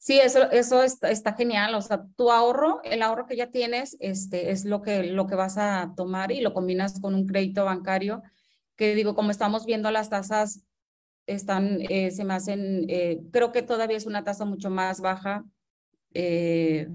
Sí, 0.03 0.19
eso, 0.19 0.51
eso 0.51 0.83
está, 0.83 1.11
está, 1.11 1.35
genial. 1.35 1.75
O 1.75 1.83
sea, 1.83 2.07
tu 2.17 2.31
ahorro, 2.33 2.81
el 2.85 3.03
ahorro 3.03 3.27
que 3.27 3.37
ya 3.37 3.51
tienes, 3.51 3.99
este, 4.01 4.51
es 4.51 4.65
lo 4.65 4.81
que, 4.81 5.03
lo 5.05 5.27
que 5.27 5.35
vas 5.35 5.59
a 5.59 5.93
tomar 5.95 6.33
y 6.33 6.41
lo 6.41 6.55
combinas 6.55 6.99
con 7.01 7.15
un 7.15 7.27
crédito 7.27 7.67
bancario, 7.67 8.23
que 8.77 8.95
digo, 8.95 9.15
como 9.15 9.31
estamos 9.31 9.67
viendo 9.67 9.91
las 9.91 10.09
tasas 10.09 10.65
están, 11.27 11.81
eh, 11.91 12.11
se 12.13 12.25
me 12.25 12.33
hacen, 12.33 12.87
eh, 12.89 13.21
creo 13.31 13.53
que 13.53 13.61
todavía 13.63 13.99
es 13.99 14.07
una 14.07 14.25
tasa 14.25 14.47
mucho 14.47 14.71
más 14.71 15.03
baja 15.03 15.45
eh, 16.15 16.89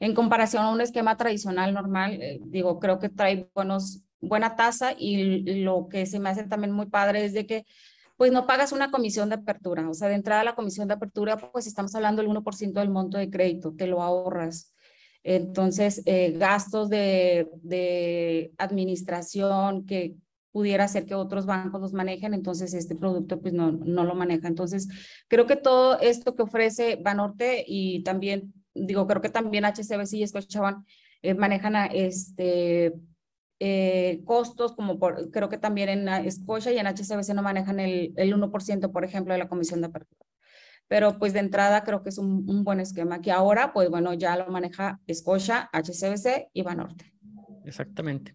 en 0.00 0.14
comparación 0.14 0.64
a 0.64 0.72
un 0.72 0.80
esquema 0.80 1.18
tradicional 1.18 1.74
normal. 1.74 2.18
digo, 2.46 2.80
creo 2.80 2.98
que 2.98 3.10
trae 3.10 3.50
buenos, 3.54 4.02
buena 4.20 4.56
tasa 4.56 4.94
y 4.96 5.62
lo 5.62 5.88
que 5.90 6.06
se 6.06 6.20
me 6.20 6.30
hace 6.30 6.44
también 6.44 6.72
muy 6.72 6.86
padre 6.86 7.26
es 7.26 7.34
de 7.34 7.46
que 7.46 7.66
pues 8.16 8.32
no 8.32 8.46
pagas 8.46 8.72
una 8.72 8.90
comisión 8.90 9.28
de 9.28 9.36
apertura. 9.36 9.88
O 9.88 9.94
sea, 9.94 10.08
de 10.08 10.14
entrada 10.14 10.44
la 10.44 10.54
comisión 10.54 10.88
de 10.88 10.94
apertura, 10.94 11.36
pues 11.36 11.66
estamos 11.66 11.94
hablando 11.94 12.22
del 12.22 12.30
1% 12.30 12.80
del 12.80 12.90
monto 12.90 13.18
de 13.18 13.30
crédito, 13.30 13.74
te 13.76 13.86
lo 13.86 14.02
ahorras. 14.02 14.72
Entonces, 15.22 16.02
gastos 16.38 16.88
de, 16.88 17.48
de 17.62 18.52
administración 18.58 19.84
que, 19.84 20.14
pudiera 20.56 20.88
ser 20.88 21.04
que 21.04 21.14
otros 21.14 21.44
bancos 21.44 21.82
los 21.82 21.92
manejen, 21.92 22.32
entonces 22.32 22.72
este 22.72 22.96
producto 22.96 23.38
pues 23.42 23.52
no, 23.52 23.72
no 23.72 24.04
lo 24.04 24.14
maneja. 24.14 24.48
Entonces, 24.48 24.88
creo 25.28 25.46
que 25.46 25.56
todo 25.56 26.00
esto 26.00 26.34
que 26.34 26.44
ofrece 26.44 26.96
Banorte 26.96 27.62
y 27.68 28.02
también, 28.04 28.54
digo, 28.72 29.06
creo 29.06 29.20
que 29.20 29.28
también 29.28 29.66
HCBC 29.66 30.14
y 30.14 30.26
Scotiabank 30.26 30.86
eh, 31.20 31.34
manejan 31.34 31.76
a 31.76 31.84
este, 31.84 32.94
eh, 33.58 34.20
costos, 34.24 34.74
como 34.74 34.98
por, 34.98 35.30
creo 35.30 35.48
que 35.48 35.58
también 35.58 35.88
en 35.88 36.30
Scotia 36.30 36.72
y 36.72 36.78
en 36.78 36.86
HCBC 36.86 37.34
no 37.34 37.42
manejan 37.42 37.80
el, 37.80 38.12
el 38.16 38.34
1%, 38.34 38.92
por 38.92 39.04
ejemplo, 39.04 39.32
de 39.32 39.38
la 39.38 39.48
comisión 39.48 39.80
de 39.80 39.86
apertura. 39.86 40.26
Pero 40.88 41.18
pues 41.18 41.32
de 41.32 41.40
entrada 41.40 41.82
creo 41.82 42.02
que 42.02 42.10
es 42.10 42.18
un, 42.18 42.64
buen 42.64 42.80
esquema 42.80 43.20
que 43.20 43.32
ahora, 43.32 43.72
pues 43.72 43.90
bueno, 43.90 44.14
ya 44.14 44.36
lo 44.36 44.46
maneja 44.48 45.00
Scotia, 45.12 45.68
HCBC 45.72 46.50
y 46.52 46.62
Banorte. 46.62 47.12
Exactamente. 47.64 48.32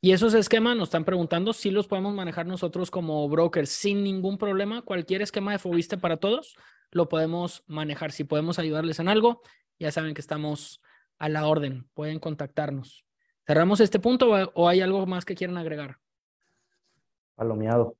Y 0.00 0.10
esos 0.10 0.34
esquemas 0.34 0.76
nos 0.76 0.88
están 0.88 1.04
preguntando 1.04 1.52
si 1.52 1.70
los 1.70 1.86
podemos 1.86 2.14
manejar 2.14 2.46
nosotros 2.46 2.90
como 2.90 3.28
brokers 3.28 3.70
sin 3.70 4.02
ningún 4.02 4.36
problema. 4.36 4.82
Cualquier 4.82 5.22
esquema 5.22 5.52
de 5.52 5.60
Fobiste 5.60 5.96
para 5.96 6.16
todos 6.16 6.56
lo 6.90 7.08
podemos 7.08 7.62
manejar. 7.68 8.10
Si 8.10 8.24
podemos 8.24 8.58
ayudarles 8.58 8.98
en 8.98 9.08
algo, 9.08 9.42
ya 9.78 9.92
saben 9.92 10.14
que 10.14 10.20
estamos 10.20 10.80
a 11.18 11.28
la 11.28 11.46
orden. 11.46 11.88
Pueden 11.94 12.18
contactarnos. 12.18 13.04
¿Cerramos 13.46 13.80
este 13.80 13.98
punto 13.98 14.30
o 14.54 14.68
hay 14.68 14.80
algo 14.80 15.04
más 15.06 15.24
que 15.24 15.34
quieran 15.34 15.56
agregar? 15.56 15.98
Palomeado. 17.34 17.96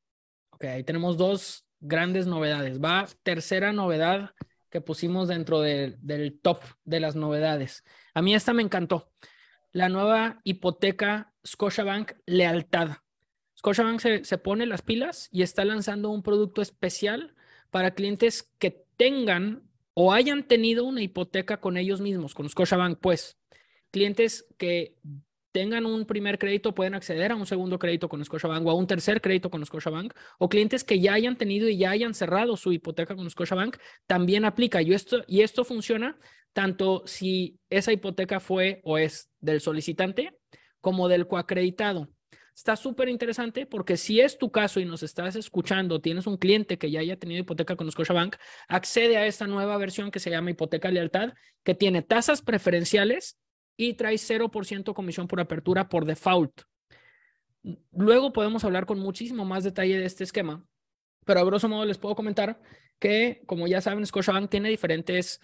Ok, 0.50 0.64
ahí 0.64 0.84
tenemos 0.84 1.16
dos 1.16 1.64
grandes 1.80 2.26
novedades. 2.26 2.80
Va 2.80 3.06
tercera 3.22 3.72
novedad 3.72 4.30
que 4.70 4.80
pusimos 4.80 5.28
dentro 5.28 5.60
del 5.60 6.40
top 6.42 6.62
de 6.84 7.00
las 7.00 7.16
novedades. 7.16 7.84
A 8.14 8.22
mí 8.22 8.34
esta 8.34 8.52
me 8.52 8.62
encantó 8.62 9.12
la 9.72 9.88
nueva 9.88 10.40
hipoteca 10.44 11.34
Scotiabank 11.46 12.12
Lealtad. 12.24 12.96
Scotiabank 13.58 14.00
se, 14.00 14.24
se 14.24 14.38
pone 14.38 14.66
las 14.66 14.82
pilas 14.82 15.28
y 15.30 15.42
está 15.42 15.64
lanzando 15.64 16.10
un 16.10 16.22
producto 16.22 16.62
especial 16.62 17.34
para 17.70 17.94
clientes 17.94 18.50
que 18.58 18.86
tengan 18.96 19.68
o 19.94 20.12
hayan 20.12 20.46
tenido 20.46 20.84
una 20.84 21.02
hipoteca 21.02 21.60
con 21.60 21.76
ellos 21.76 22.00
mismos, 22.00 22.34
con 22.34 22.48
Scotiabank, 22.48 22.98
pues. 23.00 23.36
Clientes 23.90 24.46
que 24.56 24.96
tengan 25.52 25.86
un 25.86 26.06
primer 26.06 26.38
crédito 26.38 26.74
pueden 26.74 26.94
acceder 26.94 27.30
a 27.30 27.36
un 27.36 27.46
segundo 27.46 27.78
crédito 27.78 28.08
con 28.08 28.24
Scotiabank 28.24 28.66
o 28.66 28.70
a 28.70 28.74
un 28.74 28.86
tercer 28.86 29.20
crédito 29.20 29.50
con 29.50 29.64
Scotiabank, 29.64 30.14
o 30.38 30.48
clientes 30.48 30.82
que 30.82 30.98
ya 30.98 31.12
hayan 31.12 31.36
tenido 31.36 31.68
y 31.68 31.76
ya 31.76 31.90
hayan 31.90 32.14
cerrado 32.14 32.56
su 32.56 32.72
hipoteca 32.72 33.14
con 33.14 33.28
Scotiabank, 33.30 33.76
también 34.06 34.44
aplica. 34.44 34.82
Y 34.82 34.94
esto, 34.94 35.22
y 35.26 35.42
esto 35.42 35.64
funciona 35.64 36.18
tanto 36.52 37.02
si 37.06 37.60
esa 37.70 37.92
hipoteca 37.92 38.40
fue 38.40 38.80
o 38.84 38.98
es 38.98 39.30
del 39.40 39.60
solicitante 39.60 40.36
como 40.80 41.08
del 41.08 41.26
coacreditado. 41.26 42.08
Está 42.54 42.76
súper 42.76 43.08
interesante 43.08 43.64
porque 43.64 43.96
si 43.96 44.20
es 44.20 44.36
tu 44.36 44.50
caso 44.50 44.78
y 44.78 44.84
nos 44.84 45.02
estás 45.02 45.36
escuchando, 45.36 46.00
tienes 46.00 46.26
un 46.26 46.36
cliente 46.36 46.76
que 46.76 46.90
ya 46.90 47.00
haya 47.00 47.18
tenido 47.18 47.40
hipoteca 47.40 47.76
con 47.76 47.90
Scotiabank, 47.90 48.36
accede 48.68 49.16
a 49.16 49.26
esta 49.26 49.46
nueva 49.46 49.76
versión 49.78 50.10
que 50.10 50.20
se 50.20 50.30
llama 50.30 50.50
hipoteca 50.50 50.90
lealtad, 50.90 51.32
que 51.62 51.74
tiene 51.74 52.02
tasas 52.02 52.42
preferenciales 52.42 53.38
y 53.76 53.94
trae 53.94 54.16
0% 54.16 54.94
comisión 54.94 55.28
por 55.28 55.40
apertura 55.40 55.88
por 55.88 56.04
default. 56.04 56.62
Luego 57.92 58.32
podemos 58.32 58.64
hablar 58.64 58.86
con 58.86 58.98
muchísimo 58.98 59.44
más 59.44 59.64
detalle 59.64 59.98
de 59.98 60.04
este 60.04 60.24
esquema, 60.24 60.66
pero 61.24 61.40
a 61.40 61.44
grosso 61.44 61.68
modo 61.68 61.84
les 61.84 61.98
puedo 61.98 62.14
comentar 62.14 62.60
que, 62.98 63.42
como 63.46 63.66
ya 63.66 63.80
saben, 63.80 64.06
Scotiabank 64.06 64.50
tiene 64.50 64.68
diferentes 64.68 65.40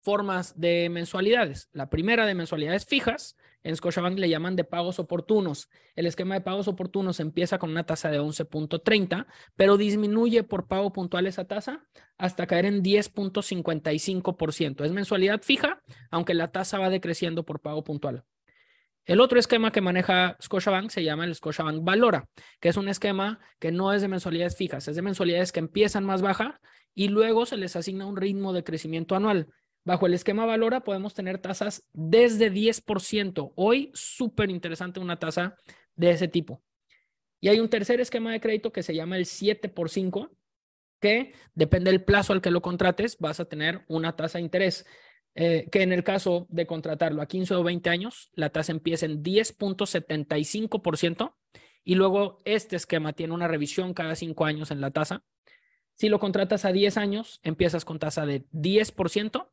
formas 0.00 0.58
de 0.58 0.88
mensualidades. 0.90 1.68
La 1.72 1.88
primera 1.88 2.26
de 2.26 2.34
mensualidades 2.34 2.84
fijas, 2.86 3.36
en 3.62 3.76
Scotiabank 3.76 4.18
le 4.18 4.28
llaman 4.28 4.56
de 4.56 4.64
pagos 4.64 4.98
oportunos. 4.98 5.70
El 5.94 6.06
esquema 6.06 6.34
de 6.34 6.40
pagos 6.40 6.68
oportunos 6.68 7.20
empieza 7.20 7.58
con 7.58 7.70
una 7.70 7.84
tasa 7.84 8.10
de 8.10 8.20
11.30, 8.20 9.26
pero 9.56 9.76
disminuye 9.76 10.42
por 10.42 10.66
pago 10.66 10.92
puntual 10.92 11.26
esa 11.26 11.46
tasa 11.46 11.84
hasta 12.18 12.46
caer 12.46 12.66
en 12.66 12.82
10.55%. 12.82 14.84
Es 14.84 14.92
mensualidad 14.92 15.42
fija, 15.42 15.82
aunque 16.10 16.34
la 16.34 16.50
tasa 16.50 16.78
va 16.78 16.90
decreciendo 16.90 17.44
por 17.44 17.60
pago 17.60 17.84
puntual. 17.84 18.24
El 19.04 19.20
otro 19.20 19.40
esquema 19.40 19.72
que 19.72 19.80
maneja 19.80 20.36
Scotiabank 20.40 20.90
se 20.90 21.02
llama 21.02 21.24
el 21.24 21.34
Scotiabank 21.34 21.82
Valora, 21.82 22.28
que 22.60 22.68
es 22.68 22.76
un 22.76 22.88
esquema 22.88 23.40
que 23.58 23.72
no 23.72 23.92
es 23.92 24.00
de 24.00 24.06
mensualidades 24.06 24.56
fijas, 24.56 24.86
es 24.86 24.94
de 24.94 25.02
mensualidades 25.02 25.50
que 25.50 25.58
empiezan 25.58 26.04
más 26.04 26.22
baja 26.22 26.60
y 26.94 27.08
luego 27.08 27.44
se 27.44 27.56
les 27.56 27.74
asigna 27.74 28.06
un 28.06 28.16
ritmo 28.16 28.52
de 28.52 28.62
crecimiento 28.62 29.16
anual. 29.16 29.48
Bajo 29.84 30.06
el 30.06 30.14
esquema 30.14 30.46
Valora 30.46 30.84
podemos 30.84 31.12
tener 31.14 31.38
tasas 31.38 31.82
desde 31.92 32.52
10%. 32.52 33.52
Hoy, 33.56 33.90
súper 33.94 34.48
interesante 34.50 35.00
una 35.00 35.18
tasa 35.18 35.56
de 35.96 36.10
ese 36.10 36.28
tipo. 36.28 36.62
Y 37.40 37.48
hay 37.48 37.58
un 37.58 37.68
tercer 37.68 38.00
esquema 38.00 38.30
de 38.30 38.40
crédito 38.40 38.72
que 38.72 38.84
se 38.84 38.94
llama 38.94 39.16
el 39.16 39.26
7 39.26 39.68
por 39.68 39.90
5, 39.90 40.30
que 41.00 41.32
depende 41.54 41.90
del 41.90 42.04
plazo 42.04 42.32
al 42.32 42.40
que 42.40 42.52
lo 42.52 42.62
contrates, 42.62 43.18
vas 43.18 43.40
a 43.40 43.46
tener 43.46 43.84
una 43.88 44.14
tasa 44.14 44.38
de 44.38 44.44
interés. 44.44 44.86
Eh, 45.34 45.68
que 45.72 45.82
en 45.82 45.92
el 45.92 46.04
caso 46.04 46.46
de 46.50 46.66
contratarlo 46.66 47.22
a 47.22 47.26
15 47.26 47.54
o 47.54 47.64
20 47.64 47.90
años, 47.90 48.30
la 48.34 48.50
tasa 48.50 48.70
empieza 48.70 49.06
en 49.06 49.20
10.75% 49.22 51.34
y 51.84 51.96
luego 51.96 52.38
este 52.44 52.76
esquema 52.76 53.14
tiene 53.14 53.34
una 53.34 53.48
revisión 53.48 53.94
cada 53.94 54.14
5 54.14 54.44
años 54.44 54.70
en 54.70 54.80
la 54.80 54.92
tasa. 54.92 55.24
Si 55.94 56.08
lo 56.08 56.20
contratas 56.20 56.64
a 56.64 56.70
10 56.72 56.96
años, 56.98 57.40
empiezas 57.42 57.84
con 57.84 57.98
tasa 57.98 58.26
de 58.26 58.44
10% 58.52 59.51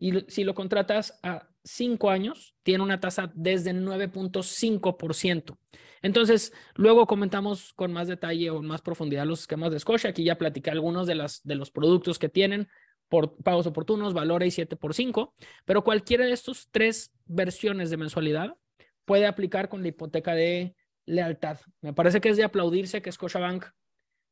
y 0.00 0.24
si 0.28 0.44
lo 0.44 0.54
contratas 0.54 1.20
a 1.22 1.46
cinco 1.62 2.10
años, 2.10 2.56
tiene 2.62 2.82
una 2.82 2.98
tasa 2.98 3.30
desde 3.34 3.72
9.5%. 3.74 5.58
Entonces, 6.02 6.54
luego 6.74 7.06
comentamos 7.06 7.74
con 7.74 7.92
más 7.92 8.08
detalle 8.08 8.48
o 8.48 8.62
más 8.62 8.80
profundidad 8.80 9.26
los 9.26 9.40
esquemas 9.40 9.70
de 9.70 9.78
Scotia. 9.78 10.10
Aquí 10.10 10.24
ya 10.24 10.38
platicé 10.38 10.70
algunos 10.70 11.06
de, 11.06 11.14
las, 11.14 11.42
de 11.44 11.54
los 11.54 11.70
productos 11.70 12.18
que 12.18 12.30
tienen 12.30 12.68
por 13.10 13.36
pagos 13.42 13.66
oportunos, 13.66 14.14
Valora 14.14 14.46
y 14.46 14.50
7 14.50 14.76
por 14.76 14.94
5, 14.94 15.34
pero 15.66 15.84
cualquiera 15.84 16.24
de 16.24 16.32
estos 16.32 16.68
tres 16.70 17.12
versiones 17.26 17.90
de 17.90 17.98
mensualidad 17.98 18.56
puede 19.04 19.26
aplicar 19.26 19.68
con 19.68 19.82
la 19.82 19.88
hipoteca 19.88 20.32
de 20.32 20.74
lealtad. 21.04 21.58
Me 21.82 21.92
parece 21.92 22.20
que 22.22 22.30
es 22.30 22.38
de 22.38 22.44
aplaudirse 22.44 23.02
que 23.02 23.12
Scotiabank 23.12 23.66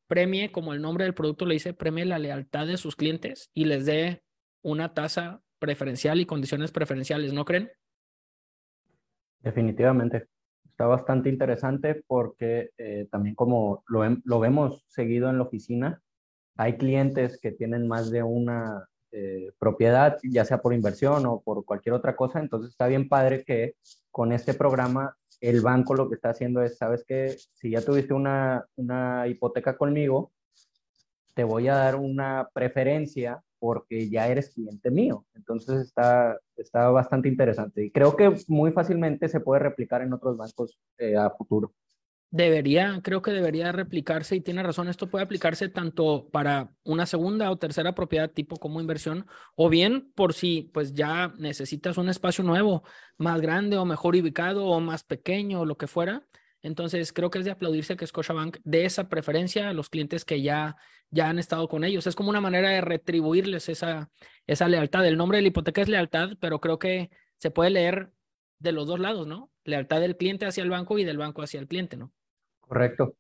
premie, 0.07 0.51
como 0.51 0.73
el 0.73 0.81
nombre 0.81 1.05
del 1.05 1.13
producto 1.13 1.45
le 1.45 1.55
dice, 1.55 1.75
premie 1.75 2.07
la 2.07 2.19
lealtad 2.19 2.67
de 2.67 2.79
sus 2.79 2.97
clientes 2.97 3.51
y 3.53 3.67
les 3.67 3.85
dé 3.85 4.23
una 4.63 4.95
tasa 4.95 5.43
preferencial 5.59 6.21
y 6.21 6.27
condiciones 6.27 6.73
preferenciales, 6.73 7.33
¿no 7.33 7.45
creen? 7.45 7.71
Definitivamente. 9.41 10.29
Está 10.69 10.87
bastante 10.87 11.29
interesante 11.29 12.03
porque 12.07 12.71
eh, 12.79 13.09
también 13.11 13.35
como 13.35 13.83
lo, 13.89 14.03
lo, 14.25 14.41
vemos 14.41 14.85
seguido 14.89 15.29
en 15.29 15.39
la 15.39 15.45
oficina, 15.45 16.01
hay 16.57 16.77
clientes 16.77 17.41
que 17.41 17.53
tienen 17.53 17.89
más 17.89 18.11
de 18.11 18.23
una 18.23 18.89
eh, 19.11 19.53
propiedad, 19.59 20.19
ya 20.23 20.45
sea 20.45 20.61
por 20.61 20.75
inversión 20.75 21.27
o 21.27 21.41
por 21.41 21.65
cualquier 21.65 21.95
otra 21.95 22.15
cosa, 22.15 22.41
entonces 22.41 22.71
está 22.71 22.87
bien 22.87 23.09
padre 23.09 23.43
que 23.43 23.75
con 24.11 24.33
este 24.33 24.55
programa 24.55 25.17
el 25.41 25.61
banco 25.63 25.95
lo 25.95 26.09
que 26.09 26.17
está 26.17 26.31
haciendo 26.31 26.63
es, 26.63 26.77
sabes 26.77 27.05
que 27.05 27.37
si 27.53 27.71
ya 27.71 27.81
tuviste 27.81 28.13
una, 28.13 28.67
una 28.77 29.27
hipoteca 29.27 29.77
conmigo, 29.77 30.33
te 31.35 31.45
voy 31.45 31.69
a 31.69 31.75
dar 31.75 31.97
una 31.97 32.49
preferencia 32.53 33.43
porque 33.59 34.09
ya 34.09 34.29
eres 34.29 34.51
cliente 34.51 34.91
mío. 34.91 35.27
Entonces 35.35 35.81
está, 35.81 36.39
está 36.57 36.91
bastante 36.91 37.29
interesante 37.29 37.85
y 37.85 37.91
creo 37.91 38.17
que 38.17 38.35
muy 38.49 38.73
fácilmente 38.73 39.29
se 39.29 39.41
puede 39.41 39.61
replicar 39.61 40.03
en 40.03 40.13
otros 40.13 40.37
bancos 40.37 40.79
eh, 40.99 41.17
a 41.17 41.31
futuro. 41.31 41.73
Debería, 42.31 43.01
creo 43.03 43.23
que 43.23 43.31
debería 43.31 43.73
replicarse 43.73 44.37
y 44.37 44.43
tiene 44.43 44.63
razón, 44.63 44.89
esto 44.89 45.09
puede 45.09 45.25
aplicarse 45.25 45.71
tanto 45.71 46.29
para 46.31 46.71
una 46.85 47.07
segunda 47.07 47.51
o 47.51 47.57
tercera 47.57 47.95
propiedad 47.95 48.31
tipo 48.31 48.57
como 48.57 48.83
inversión 48.83 49.27
o 49.57 49.71
bien 49.71 50.13
por 50.15 50.35
si 50.35 50.71
pues 50.75 50.93
ya 50.93 51.33
necesitas 51.39 51.97
un 51.97 52.11
espacio 52.11 52.45
nuevo, 52.45 52.83
más 53.17 53.41
grande 53.41 53.79
o 53.79 53.87
mejor 53.87 54.15
ubicado 54.15 54.67
o 54.67 54.79
más 54.79 55.05
pequeño 55.05 55.61
o 55.61 55.65
lo 55.65 55.79
que 55.79 55.87
fuera. 55.87 56.27
Entonces 56.63 57.13
creo 57.13 57.31
que 57.31 57.39
es 57.39 57.45
de 57.45 57.53
aplaudirse 57.53 57.97
que 57.97 58.07
Scotiabank 58.07 58.59
dé 58.65 58.85
esa 58.85 59.09
preferencia 59.09 59.69
a 59.69 59.73
los 59.73 59.91
clientes 59.91 60.25
que 60.25 60.43
ya, 60.43 60.77
ya 61.11 61.29
han 61.29 61.39
estado 61.39 61.69
con 61.69 61.85
ellos. 61.85 62.07
Es 62.07 62.15
como 62.15 62.31
una 62.31 62.41
manera 62.41 62.71
de 62.71 62.81
retribuirles 62.81 63.69
esa, 63.69 64.11
esa 64.47 64.69
lealtad. 64.69 65.07
El 65.07 65.17
nombre 65.17 65.39
de 65.39 65.43
la 65.43 65.49
hipoteca 65.49 65.81
es 65.81 65.89
lealtad, 65.89 66.31
pero 66.41 66.61
creo 66.61 66.79
que 66.79 67.11
se 67.37 67.51
puede 67.51 67.71
leer 67.71 68.11
de 68.59 68.73
los 68.73 68.87
dos 68.87 68.99
lados, 68.99 69.27
¿no? 69.27 69.51
Lealtad 69.65 70.01
del 70.01 70.17
cliente 70.17 70.47
hacia 70.47 70.65
el 70.65 70.71
banco 70.71 70.99
y 70.99 71.05
del 71.05 71.19
banco 71.19 71.43
hacia 71.43 71.61
el 71.61 71.69
cliente, 71.69 71.97
¿no? 71.97 72.13
Correcto. 72.61 73.15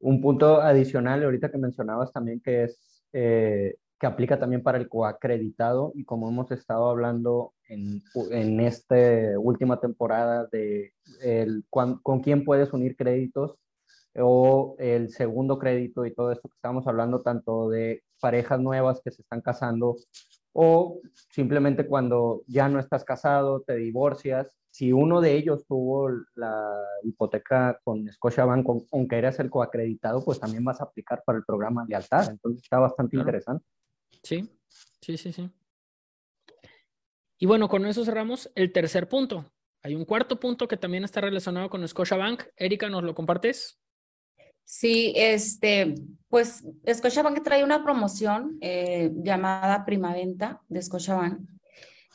Un 0.00 0.20
punto 0.20 0.60
adicional, 0.60 1.24
ahorita 1.24 1.50
que 1.50 1.56
mencionabas 1.58 2.12
también, 2.12 2.40
que 2.40 2.64
es 2.64 3.02
eh, 3.12 3.76
que 3.98 4.06
aplica 4.06 4.38
también 4.38 4.62
para 4.62 4.76
el 4.76 4.88
coacreditado 4.88 5.92
y 5.94 6.04
como 6.04 6.28
hemos 6.28 6.50
estado 6.50 6.90
hablando 6.90 7.54
en, 7.74 8.02
en 8.30 8.60
esta 8.60 8.96
última 9.38 9.80
temporada 9.80 10.48
de 10.50 10.92
el, 11.22 11.64
con, 11.70 12.00
quién 12.22 12.44
puedes 12.44 12.72
unir 12.72 12.96
créditos 12.96 13.56
o 14.16 14.76
el 14.78 15.10
segundo 15.10 15.58
crédito 15.58 16.06
y 16.06 16.14
todo 16.14 16.30
esto 16.32 16.48
que 16.48 16.54
estamos 16.56 16.86
hablando 16.86 17.22
tanto 17.22 17.68
de 17.68 18.02
parejas 18.20 18.60
nuevas 18.60 19.00
que 19.02 19.10
se 19.10 19.22
están 19.22 19.40
casando 19.40 19.96
o 20.52 21.00
simplemente 21.30 21.86
cuando 21.86 22.42
ya 22.46 22.68
no 22.68 22.78
estás 22.78 23.04
casado, 23.04 23.62
te 23.62 23.74
divorcias 23.74 24.56
si 24.74 24.92
uno 24.92 25.20
de 25.20 25.36
ellos 25.36 25.64
tuvo 25.68 26.10
la 26.34 26.68
hipoteca 27.04 27.78
con 27.84 28.12
Scotiabank, 28.12 28.66
aunque 28.90 29.18
eres 29.18 29.38
el 29.38 29.48
coacreditado, 29.48 30.24
pues 30.24 30.40
también 30.40 30.64
vas 30.64 30.80
a 30.80 30.84
aplicar 30.84 31.22
para 31.24 31.38
el 31.38 31.44
programa 31.44 31.84
de 31.84 31.90
lealtad. 31.90 32.28
Entonces 32.28 32.64
está 32.64 32.80
bastante 32.80 33.16
interesante. 33.16 33.64
Sí, 34.24 34.50
sí, 35.00 35.16
sí, 35.16 35.32
sí. 35.32 35.48
Y 37.38 37.46
bueno, 37.46 37.68
con 37.68 37.86
eso 37.86 38.04
cerramos 38.04 38.50
el 38.54 38.72
tercer 38.72 39.08
punto. 39.08 39.52
Hay 39.82 39.94
un 39.94 40.04
cuarto 40.04 40.40
punto 40.40 40.66
que 40.66 40.76
también 40.76 41.04
está 41.04 41.20
relacionado 41.20 41.68
con 41.68 41.86
Scotiabank. 41.86 42.44
Erika, 42.56 42.88
¿nos 42.88 43.02
lo 43.02 43.14
compartes? 43.14 43.78
Sí, 44.64 45.12
este, 45.14 45.94
pues 46.28 46.64
Scotiabank 46.90 47.42
trae 47.42 47.64
una 47.64 47.82
promoción 47.82 48.56
eh, 48.60 49.10
llamada 49.14 49.84
Primaventa 49.84 50.62
de 50.68 50.80
Scotiabank 50.80 51.40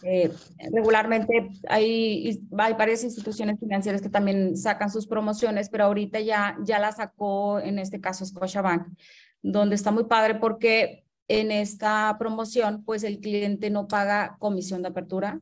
eh, 0.02 0.32
regularmente 0.72 1.50
hay, 1.68 2.42
hay 2.58 2.74
varias 2.74 3.04
instituciones 3.04 3.60
financieras 3.60 4.02
que 4.02 4.10
también 4.10 4.56
sacan 4.56 4.90
sus 4.90 5.08
promociones, 5.08 5.70
pero 5.70 5.86
ahorita 5.86 6.22
ya, 6.22 6.58
ya 6.64 6.80
la 6.80 6.92
sacó 6.94 7.60
en 7.60 7.80
este 7.80 8.00
caso 8.00 8.26
Scotiabank, 8.26 8.88
donde 9.42 9.76
está 9.76 9.92
muy 9.92 10.06
padre 10.06 10.36
porque 10.36 11.04
en 11.30 11.52
esta 11.52 12.16
promoción, 12.20 12.84
pues 12.84 13.04
el 13.04 13.20
cliente 13.20 13.70
no 13.70 13.88
paga 13.88 14.36
comisión 14.40 14.82
de 14.82 14.90
apertura, 14.90 15.40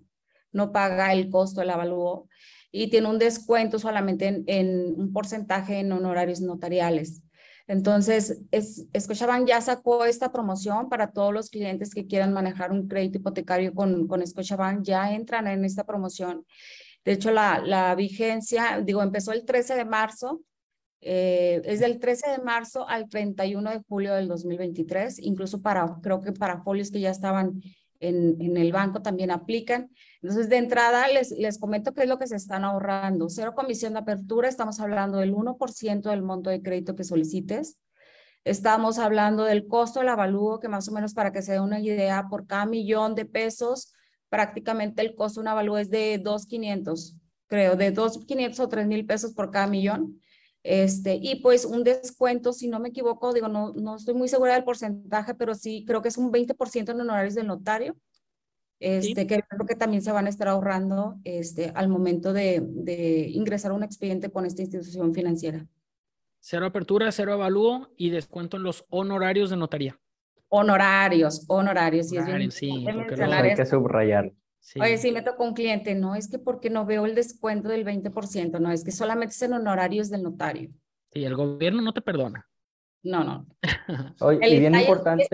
no 0.51 0.72
paga 0.72 1.13
el 1.13 1.29
costo 1.29 1.62
del 1.62 1.72
avalúo 1.72 2.27
y 2.72 2.89
tiene 2.89 3.08
un 3.08 3.17
descuento 3.17 3.79
solamente 3.79 4.44
en, 4.46 4.94
un 4.98 5.13
porcentaje 5.13 5.79
en 5.79 5.91
honorarios 5.91 6.41
notariales. 6.41 7.24
Entonces, 7.67 8.41
es, 8.51 8.88
ya 9.46 9.62
sacó 9.62 10.06
esta 10.06 10.32
promoción 10.32 10.89
para 10.89 11.12
todos 11.12 11.34
los 11.34 11.50
clientes 11.50 11.94
que 11.94 12.06
quieran 12.06 12.34
manejar 12.34 12.72
un 12.72 12.88
crédito 12.88 13.20
hipotecario 13.20 13.74
con, 13.74 14.08
con 14.08 14.24
ya 14.84 15.13
entran 15.13 15.48
en 15.48 15.65
esta 15.65 15.86
promoción. 15.86 16.45
De 17.04 17.13
hecho, 17.13 17.32
la 17.32 17.95
vigencia, 17.95 18.82
digo, 18.84 19.02
empezó 19.02 19.32
el 19.32 19.45
13 19.45 19.76
de 19.76 19.86
marzo, 19.86 20.41
eh, 21.01 21.62
es 21.65 21.79
del 21.79 21.99
13 21.99 22.31
de 22.31 22.38
marzo 22.39 22.88
al 22.88 23.10
31 23.10 23.69
de 23.69 23.81
julio 23.88 24.13
del 24.13 24.27
2023, 24.27 25.19
incluso 25.19 25.62
para, 25.62 25.97
creo 26.01 26.21
que 26.21 26.31
para 26.31 26.63
folios 26.63 26.91
que 26.91 26.99
ya 26.99 27.12
estaban 27.12 27.62
en, 27.99 28.39
en, 28.41 28.57
el 28.57 28.71
banco 28.71 29.01
también 29.01 29.31
aplican. 29.31 29.89
Entonces, 30.21 30.49
de 30.49 30.57
entrada, 30.57 31.07
les, 31.07 31.31
les 31.31 31.57
comento 31.60 31.93
qué 31.93 32.03
es 32.03 32.10
lo 32.10 32.17
que 32.17 32.27
se 32.27 32.36
están 32.36 32.63
ahorrando. 32.63 33.29
Cero 33.29 33.53
comisión 33.55 33.93
de 33.93 33.99
apertura, 33.99 34.49
estamos 34.49 34.79
hablando 34.79 35.17
del 35.17 35.33
1% 35.33 36.10
del 36.10 36.21
monto 36.21 36.49
de 36.49 36.62
crédito 36.62 36.95
que 36.95 37.03
solicites. 37.03 37.77
Estamos 38.43 38.97
hablando 38.97 39.43
del 39.43 39.67
costo 39.67 39.99
del 39.99 40.10
avalúo, 40.10 40.60
que 40.60 40.69
más 40.69 40.88
o 40.88 40.91
menos 40.93 41.13
para 41.13 41.31
que 41.31 41.41
se 41.41 41.53
dé 41.53 41.60
una 41.60 41.79
idea, 41.79 42.27
por 42.29 42.47
cada 42.47 42.65
millón 42.65 43.13
de 43.13 43.25
pesos, 43.25 43.93
prácticamente 44.29 45.01
el 45.01 45.15
costo 45.15 45.39
de 45.39 45.43
un 45.43 45.47
avalúo 45.49 45.77
es 45.77 45.89
de 45.89 46.21
2.500, 46.23 47.15
creo, 47.47 47.75
de 47.75 47.93
2.500 47.93 48.60
o 48.60 48.69
3.000 48.69 49.05
pesos 49.05 49.33
por 49.33 49.51
cada 49.51 49.67
millón. 49.67 50.21
Este, 50.63 51.15
y 51.22 51.36
pues 51.36 51.65
un 51.65 51.84
descuento, 51.84 52.52
si 52.52 52.67
no 52.67 52.80
me 52.80 52.89
equivoco, 52.89 53.34
digo, 53.34 53.48
no, 53.48 53.74
no 53.74 53.96
estoy 53.96 54.13
muy 54.13 54.28
segura 54.28 54.54
del 54.54 54.63
porcentaje, 54.63 55.34
pero 55.34 55.56
sí 55.56 55.86
creo 55.88 56.02
que 56.02 56.10
es 56.10 56.17
un 56.17 56.32
20% 56.32 56.91
en 56.91 57.02
honorarios 57.02 57.36
del 57.36 57.48
notario, 57.48 57.96
este, 58.80 59.26
que 59.26 59.41
creo 59.41 59.65
que 59.65 59.76
también 59.76 60.02
se 60.02 60.12
van 60.12 60.28
a 60.28 60.30
estar 60.30 60.48
ahorrando 60.48 61.15
este, 61.24 61.72
al 61.74 61.88
momento 61.88 62.34
de, 62.34 62.62
de 62.63 63.30
ingresar 63.30 63.72
a 63.72 63.76
un 63.76 63.84
expediente 63.84 64.30
con 64.30 64.46
esta 64.46 64.62
institución 64.62 65.13
financiera. 65.13 65.65
Cero 66.39 66.65
apertura, 66.65 67.12
cero 67.12 67.34
avalúo 67.34 67.89
y 67.98 68.10
descuento 68.10 68.58
en 68.58 68.63
los 68.63 68.86
honorarios 68.89 69.50
de 69.50 69.58
notaría. 69.58 70.00
Honorarios, 70.50 71.43
honorarios. 71.48 72.12
honorarios 72.12 72.54
sí, 72.54 72.86
hay 72.88 73.56
que 73.56 73.65
subrayar. 73.65 74.32
Oye, 74.82 74.98
sí 74.98 75.12
me 75.12 75.22
tocó 75.22 75.43
un 75.43 75.54
cliente, 75.54 75.96
no 75.96 76.15
es 76.15 76.30
que 76.30 76.39
porque 76.39 76.70
no 76.70 76.86
veo 76.86 77.06
el 77.06 77.15
descuento 77.15 77.70
del 77.70 77.86
20%, 77.86 78.60
no, 78.60 78.72
es 78.72 78.84
que 78.84 78.91
solamente 78.91 79.34
es 79.34 79.41
en 79.41 79.54
honorarios 79.54 80.10
del 80.10 80.24
notario. 80.24 80.70
Sí, 81.13 81.24
el 81.24 81.36
gobierno 81.36 81.82
no 81.82 81.93
te 81.93 82.02
perdona. 82.02 82.46
No, 83.04 83.24
no. 83.24 83.48
Oye, 84.20 84.39
y 84.50 84.60
bien 84.60 84.76
importante. 84.76 85.28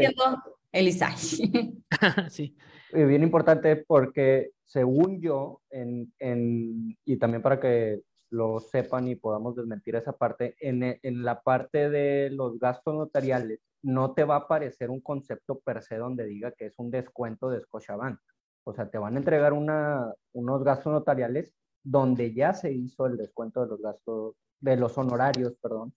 El 0.72 0.94
sí. 2.30 2.56
Y 2.94 3.04
bien 3.04 3.24
importante 3.24 3.78
porque 3.78 4.52
según 4.64 5.22
yo, 5.22 5.62
en, 5.70 6.14
en, 6.20 6.98
y 7.06 7.18
también 7.18 7.42
para 7.42 7.60
que 7.60 8.02
lo 8.30 8.60
sepan 8.60 9.08
y 9.08 9.16
podamos 9.16 9.56
desmentir 9.56 9.96
esa 9.96 10.14
parte, 10.14 10.56
en, 10.60 11.00
en 11.02 11.24
la 11.24 11.42
parte 11.42 11.90
de 11.90 12.32
los 12.32 12.58
gastos 12.58 12.96
notariales, 12.96 13.60
no 13.84 14.14
te 14.14 14.24
va 14.24 14.36
a 14.36 14.40
aparecer 14.40 14.90
un 14.90 15.02
concepto 15.02 15.60
per 15.60 15.84
se 15.84 15.98
donde 15.98 16.26
diga 16.26 16.52
que 16.52 16.68
es 16.68 16.80
un 16.80 16.90
descuento 16.90 17.50
de 17.50 17.62
Scotiabank. 17.62 18.20
O 18.66 18.74
sea, 18.74 18.90
te 18.90 18.98
van 18.98 19.16
a 19.16 19.20
entregar 19.20 19.54
una, 19.54 20.14
unos 20.34 20.64
gastos 20.64 20.94
notariales 20.94 21.54
donde 21.84 22.34
ya 22.34 22.54
se 22.54 22.72
hizo 22.72 23.06
el 23.06 23.18
descuento 23.18 23.62
de 23.62 23.68
los 23.68 23.82
gastos, 23.82 24.36
de 24.60 24.78
los 24.78 24.98
honorarios, 24.98 25.54
perdón, 25.62 25.94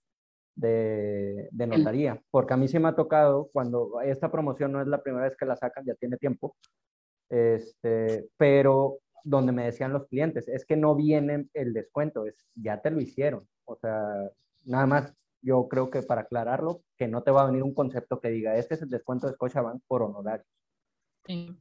de, 0.57 1.49
de 1.53 1.67
notaría. 1.67 2.21
Porque 2.31 2.55
a 2.55 2.57
mí 2.57 2.67
sí 2.67 2.79
me 2.79 2.89
ha 2.89 2.97
tocado, 2.97 3.49
cuando 3.53 4.01
esta 4.01 4.31
promoción 4.31 4.73
no 4.73 4.81
es 4.81 4.89
la 4.89 5.03
primera 5.03 5.25
vez 5.27 5.37
que 5.37 5.47
la 5.47 5.57
sacan, 5.57 5.85
ya 5.85 5.95
tiene 5.95 6.17
tiempo, 6.17 6.57
este, 7.29 8.29
pero 8.37 8.99
donde 9.23 9.53
me 9.53 9.65
decían 9.65 9.93
los 9.93 10.07
clientes, 10.07 10.49
es 10.49 10.65
que 10.65 10.77
no 10.77 10.95
viene 10.95 11.49
el 11.55 11.73
descuento, 11.73 12.27
es 12.27 12.37
ya 12.55 12.81
te 12.81 12.91
lo 12.91 13.01
hicieron. 13.01 13.49
O 13.65 13.77
sea, 13.77 14.31
nada 14.65 14.87
más 14.87 15.15
yo 15.43 15.69
creo 15.69 15.91
que 15.91 16.03
para 16.03 16.23
aclararlo, 16.23 16.83
que 16.97 17.09
no 17.09 17.23
te 17.23 17.31
va 17.31 17.43
a 17.43 17.47
venir 17.47 17.63
un 17.63 17.75
concepto 17.75 18.21
que 18.21 18.31
diga, 18.31 18.57
este 18.57 18.75
es 18.75 18.83
el 18.83 18.89
descuento 18.89 19.27
de 19.27 19.35
Scotiabank 19.35 19.83
por 19.87 20.03
honorarios. 20.03 20.49
Sí. 21.27 21.57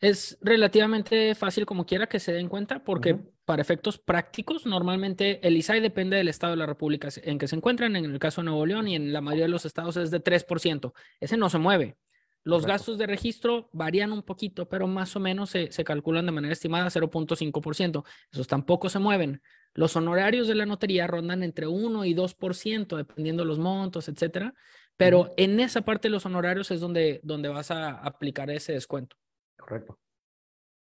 Es 0.00 0.38
relativamente 0.42 1.34
fácil 1.34 1.64
como 1.64 1.86
quiera 1.86 2.08
que 2.08 2.20
se 2.20 2.32
den 2.32 2.48
cuenta 2.48 2.84
porque 2.84 3.18
para 3.44 3.62
efectos 3.62 3.98
prácticos 3.98 4.66
normalmente 4.66 5.46
el 5.46 5.56
ISAI 5.56 5.80
depende 5.80 6.16
del 6.16 6.28
estado 6.28 6.52
de 6.52 6.58
la 6.58 6.66
República 6.66 7.08
en 7.22 7.38
que 7.38 7.48
se 7.48 7.56
encuentran, 7.56 7.96
en 7.96 8.04
el 8.04 8.18
caso 8.18 8.40
de 8.40 8.46
Nuevo 8.46 8.66
León 8.66 8.88
y 8.88 8.96
en 8.96 9.12
la 9.12 9.20
mayoría 9.20 9.44
de 9.44 9.50
los 9.50 9.64
estados 9.64 9.96
es 9.96 10.10
de 10.10 10.22
3%. 10.22 10.92
Ese 11.20 11.36
no 11.36 11.48
se 11.48 11.58
mueve. 11.58 11.96
Los 12.42 12.66
gastos 12.66 12.98
de 12.98 13.06
registro 13.06 13.70
varían 13.72 14.12
un 14.12 14.22
poquito, 14.22 14.68
pero 14.68 14.86
más 14.86 15.16
o 15.16 15.20
menos 15.20 15.48
se, 15.48 15.72
se 15.72 15.82
calculan 15.82 16.26
de 16.26 16.32
manera 16.32 16.52
estimada 16.52 16.90
0.5%. 16.90 18.04
Esos 18.30 18.46
tampoco 18.46 18.90
se 18.90 18.98
mueven. 18.98 19.40
Los 19.72 19.96
honorarios 19.96 20.46
de 20.46 20.54
la 20.54 20.66
notaría 20.66 21.06
rondan 21.06 21.42
entre 21.42 21.66
1 21.66 22.04
y 22.04 22.14
2%, 22.14 22.96
dependiendo 22.96 23.42
de 23.42 23.46
los 23.46 23.58
montos, 23.58 24.08
etcétera. 24.08 24.52
Pero 24.98 25.32
en 25.38 25.58
esa 25.58 25.80
parte 25.80 26.08
de 26.08 26.12
los 26.12 26.26
honorarios 26.26 26.70
es 26.70 26.80
donde, 26.80 27.20
donde 27.24 27.48
vas 27.48 27.70
a 27.70 27.92
aplicar 27.92 28.50
ese 28.50 28.74
descuento. 28.74 29.16
Correcto. 29.56 29.98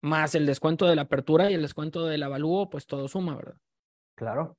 Más 0.02 0.34
el 0.34 0.46
descuento 0.46 0.86
de 0.86 0.96
la 0.96 1.02
apertura 1.02 1.50
y 1.50 1.54
el 1.54 1.62
descuento 1.62 2.06
del 2.06 2.22
avalúo, 2.22 2.68
pues 2.68 2.86
todo 2.86 3.06
suma, 3.08 3.36
¿verdad? 3.36 3.56
Claro. 4.16 4.56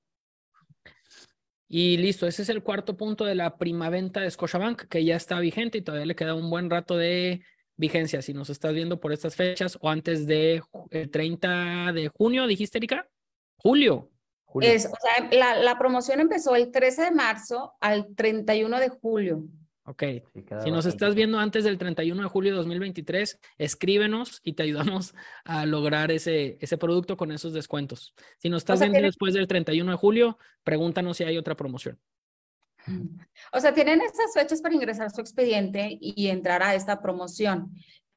Y 1.67 1.97
listo, 1.97 2.27
ese 2.27 2.43
es 2.43 2.49
el 2.49 2.61
cuarto 2.63 2.95
punto 2.95 3.25
de 3.25 3.35
la 3.35 3.57
primaventa 3.57 4.21
de 4.21 4.29
Scotiabank, 4.29 4.83
que 4.83 5.03
ya 5.03 5.15
está 5.15 5.39
vigente 5.39 5.79
y 5.79 5.81
todavía 5.81 6.05
le 6.05 6.15
queda 6.15 6.35
un 6.35 6.49
buen 6.49 6.69
rato 6.69 6.97
de 6.97 7.43
vigencia. 7.75 8.21
Si 8.21 8.33
nos 8.33 8.49
estás 8.49 8.73
viendo 8.73 8.99
por 8.99 9.11
estas 9.11 9.35
fechas 9.35 9.77
o 9.81 9.89
antes 9.89 10.27
de 10.27 10.61
el 10.91 11.09
30 11.09 11.91
de 11.93 12.09
junio, 12.09 12.47
dijiste, 12.47 12.77
Erika. 12.77 13.09
Julio. 13.57 14.11
Es, 14.61 14.85
o 14.85 14.95
sea, 15.01 15.29
la, 15.31 15.55
la, 15.55 15.79
promoción 15.79 16.19
empezó 16.19 16.55
el 16.55 16.69
13 16.69 17.05
de 17.05 17.11
marzo 17.11 17.73
al 17.81 18.13
31 18.13 18.79
de 18.79 18.89
julio. 18.89 19.43
Ok. 19.85 20.03
si 20.63 20.71
nos 20.71 20.85
estás 20.85 21.13
viendo 21.13 21.39
antes 21.39 21.65
del 21.65 21.77
31 21.77 22.23
de 22.23 22.29
julio 22.29 22.51
de 22.51 22.57
2023, 22.57 23.39
escríbenos 23.57 24.39
y 24.43 24.53
te 24.53 24.63
ayudamos 24.63 25.13
a 25.45 25.65
lograr 25.65 26.11
ese, 26.11 26.57
ese 26.61 26.77
producto 26.77 27.17
con 27.17 27.31
esos 27.31 27.53
descuentos. 27.53 28.13
Si 28.37 28.49
nos 28.49 28.61
estás 28.61 28.79
viendo 28.79 29.01
después 29.01 29.33
del 29.33 29.47
31 29.47 29.91
de 29.91 29.97
julio, 29.97 30.37
pregúntanos 30.63 31.17
si 31.17 31.25
hay 31.25 31.37
otra 31.37 31.55
promoción. 31.55 31.99
O 33.51 33.59
sea, 33.59 33.73
tienen 33.73 34.01
estas 34.01 34.33
fechas 34.33 34.61
para 34.61 34.75
ingresar 34.75 35.09
su 35.11 35.21
expediente 35.21 35.97
y 35.99 36.27
entrar 36.27 36.61
a 36.63 36.75
esta 36.75 37.01
promoción, 37.01 37.71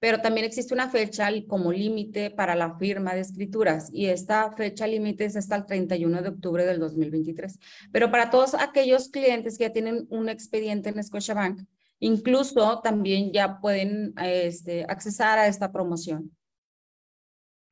pero 0.06 0.20
también 0.20 0.46
existe 0.46 0.72
una 0.72 0.88
fecha 0.88 1.28
como 1.48 1.72
límite 1.72 2.30
para 2.30 2.54
la 2.54 2.78
firma 2.78 3.12
de 3.12 3.22
escrituras 3.22 3.90
y 3.92 4.06
esta 4.06 4.52
fecha 4.52 4.86
límite 4.86 5.24
es 5.24 5.34
hasta 5.34 5.56
el 5.56 5.66
31 5.66 6.22
de 6.22 6.28
octubre 6.28 6.64
del 6.64 6.78
2023. 6.78 7.58
Pero 7.90 8.08
para 8.12 8.30
todos 8.30 8.54
aquellos 8.54 9.08
clientes 9.08 9.58
que 9.58 9.64
ya 9.64 9.72
tienen 9.72 10.06
un 10.08 10.28
expediente 10.28 10.90
en 10.90 11.02
Scotiabank, 11.02 11.60
incluso 11.98 12.80
también 12.84 13.32
ya 13.32 13.58
pueden 13.60 14.14
este, 14.22 14.84
accesar 14.88 15.40
a 15.40 15.48
esta 15.48 15.72
promoción. 15.72 16.30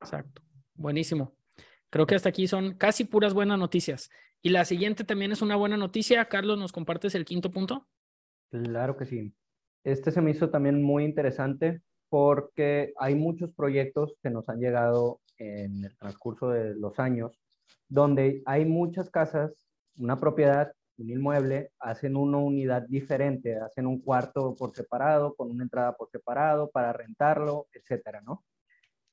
Exacto. 0.01 0.41
Buenísimo. 0.73 1.37
Creo 1.89 2.05
que 2.05 2.15
hasta 2.15 2.27
aquí 2.27 2.49
son 2.49 2.73
casi 2.73 3.05
puras 3.05 3.33
buenas 3.33 3.57
noticias. 3.57 4.09
Y 4.41 4.49
la 4.49 4.65
siguiente 4.65 5.05
también 5.05 5.31
es 5.31 5.41
una 5.41 5.55
buena 5.55 5.77
noticia. 5.77 6.25
Carlos, 6.25 6.59
¿nos 6.59 6.73
compartes 6.73 7.15
el 7.15 7.23
quinto 7.23 7.49
punto? 7.49 7.87
Claro 8.51 8.97
que 8.97 9.05
sí. 9.05 9.33
Este 9.85 10.11
se 10.11 10.19
me 10.19 10.31
hizo 10.31 10.49
también 10.49 10.83
muy 10.83 11.05
interesante 11.05 11.81
porque 12.09 12.93
hay 12.97 13.15
muchos 13.15 13.51
proyectos 13.53 14.15
que 14.21 14.29
nos 14.29 14.49
han 14.49 14.59
llegado 14.59 15.19
en 15.37 15.83
el 15.83 15.97
transcurso 15.97 16.49
de 16.49 16.75
los 16.75 16.99
años, 16.99 17.39
donde 17.87 18.41
hay 18.45 18.65
muchas 18.65 19.09
casas, 19.09 19.67
una 19.97 20.19
propiedad, 20.19 20.71
un 20.97 21.09
inmueble, 21.09 21.71
hacen 21.79 22.15
una 22.15 22.37
unidad 22.37 22.83
diferente, 22.87 23.57
hacen 23.57 23.85
un 23.85 23.99
cuarto 24.01 24.55
por 24.55 24.73
separado, 24.75 25.35
con 25.35 25.51
una 25.51 25.63
entrada 25.63 25.93
por 25.93 26.09
separado, 26.09 26.69
para 26.71 26.93
rentarlo, 26.93 27.67
etcétera, 27.73 28.21
¿no? 28.21 28.43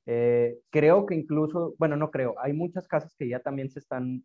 Eh, 0.06 0.58
creo 0.70 1.06
que 1.06 1.14
incluso, 1.14 1.74
bueno, 1.78 1.96
no 1.96 2.10
creo, 2.10 2.34
hay 2.38 2.52
muchas 2.52 2.88
casas 2.88 3.14
que 3.16 3.28
ya 3.28 3.40
también 3.40 3.70
se 3.70 3.78
están 3.78 4.24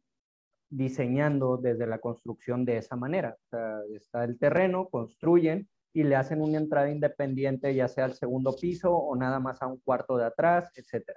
diseñando 0.69 1.57
desde 1.57 1.87
la 1.87 1.99
construcción 1.99 2.65
de 2.65 2.77
esa 2.77 2.95
manera. 2.95 3.37
O 3.45 3.49
sea, 3.49 3.79
está 3.95 4.23
el 4.23 4.37
terreno, 4.37 4.89
construyen 4.89 5.67
y 5.93 6.03
le 6.03 6.15
hacen 6.15 6.41
una 6.41 6.57
entrada 6.57 6.89
independiente, 6.89 7.73
ya 7.73 7.87
sea 7.87 8.05
al 8.05 8.13
segundo 8.13 8.55
piso 8.55 8.95
o 8.95 9.15
nada 9.15 9.39
más 9.39 9.61
a 9.61 9.67
un 9.67 9.79
cuarto 9.79 10.17
de 10.17 10.25
atrás, 10.25 10.71
etc. 10.75 11.11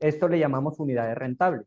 Esto 0.00 0.28
le 0.28 0.38
llamamos 0.38 0.78
unidades 0.80 1.16
rentables. 1.16 1.66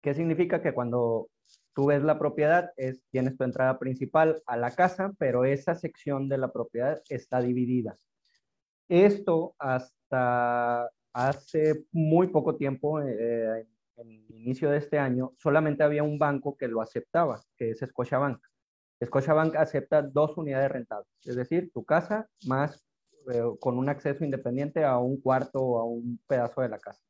¿Qué 0.00 0.14
significa? 0.14 0.62
Que 0.62 0.72
cuando 0.72 1.28
tú 1.74 1.86
ves 1.86 2.02
la 2.02 2.18
propiedad, 2.18 2.72
es, 2.76 3.02
tienes 3.10 3.36
tu 3.36 3.44
entrada 3.44 3.78
principal 3.78 4.42
a 4.46 4.56
la 4.56 4.72
casa, 4.72 5.12
pero 5.18 5.44
esa 5.44 5.74
sección 5.74 6.28
de 6.28 6.38
la 6.38 6.52
propiedad 6.52 7.00
está 7.08 7.40
dividida. 7.40 7.96
Esto 8.88 9.54
hasta 9.58 10.90
hace 11.12 11.84
muy 11.92 12.28
poco 12.28 12.56
tiempo, 12.56 13.00
eh, 13.00 13.66
en 13.96 14.10
el 14.10 14.36
inicio 14.36 14.70
de 14.70 14.78
este 14.78 14.98
año, 14.98 15.32
solamente 15.38 15.82
había 15.82 16.02
un 16.02 16.18
banco 16.18 16.56
que 16.56 16.68
lo 16.68 16.80
aceptaba, 16.80 17.40
que 17.56 17.70
es 17.70 17.80
Scotiabank. 17.80 18.42
Scotiabank 19.04 19.56
acepta 19.56 20.02
dos 20.02 20.36
unidades 20.36 20.70
rentables, 20.70 21.08
es 21.24 21.36
decir, 21.36 21.70
tu 21.72 21.84
casa 21.84 22.28
más 22.46 22.84
eh, 23.32 23.42
con 23.60 23.78
un 23.78 23.88
acceso 23.88 24.24
independiente 24.24 24.84
a 24.84 24.98
un 24.98 25.20
cuarto 25.20 25.60
o 25.60 25.78
a 25.78 25.84
un 25.84 26.20
pedazo 26.26 26.60
de 26.60 26.68
la 26.68 26.78
casa. 26.78 27.00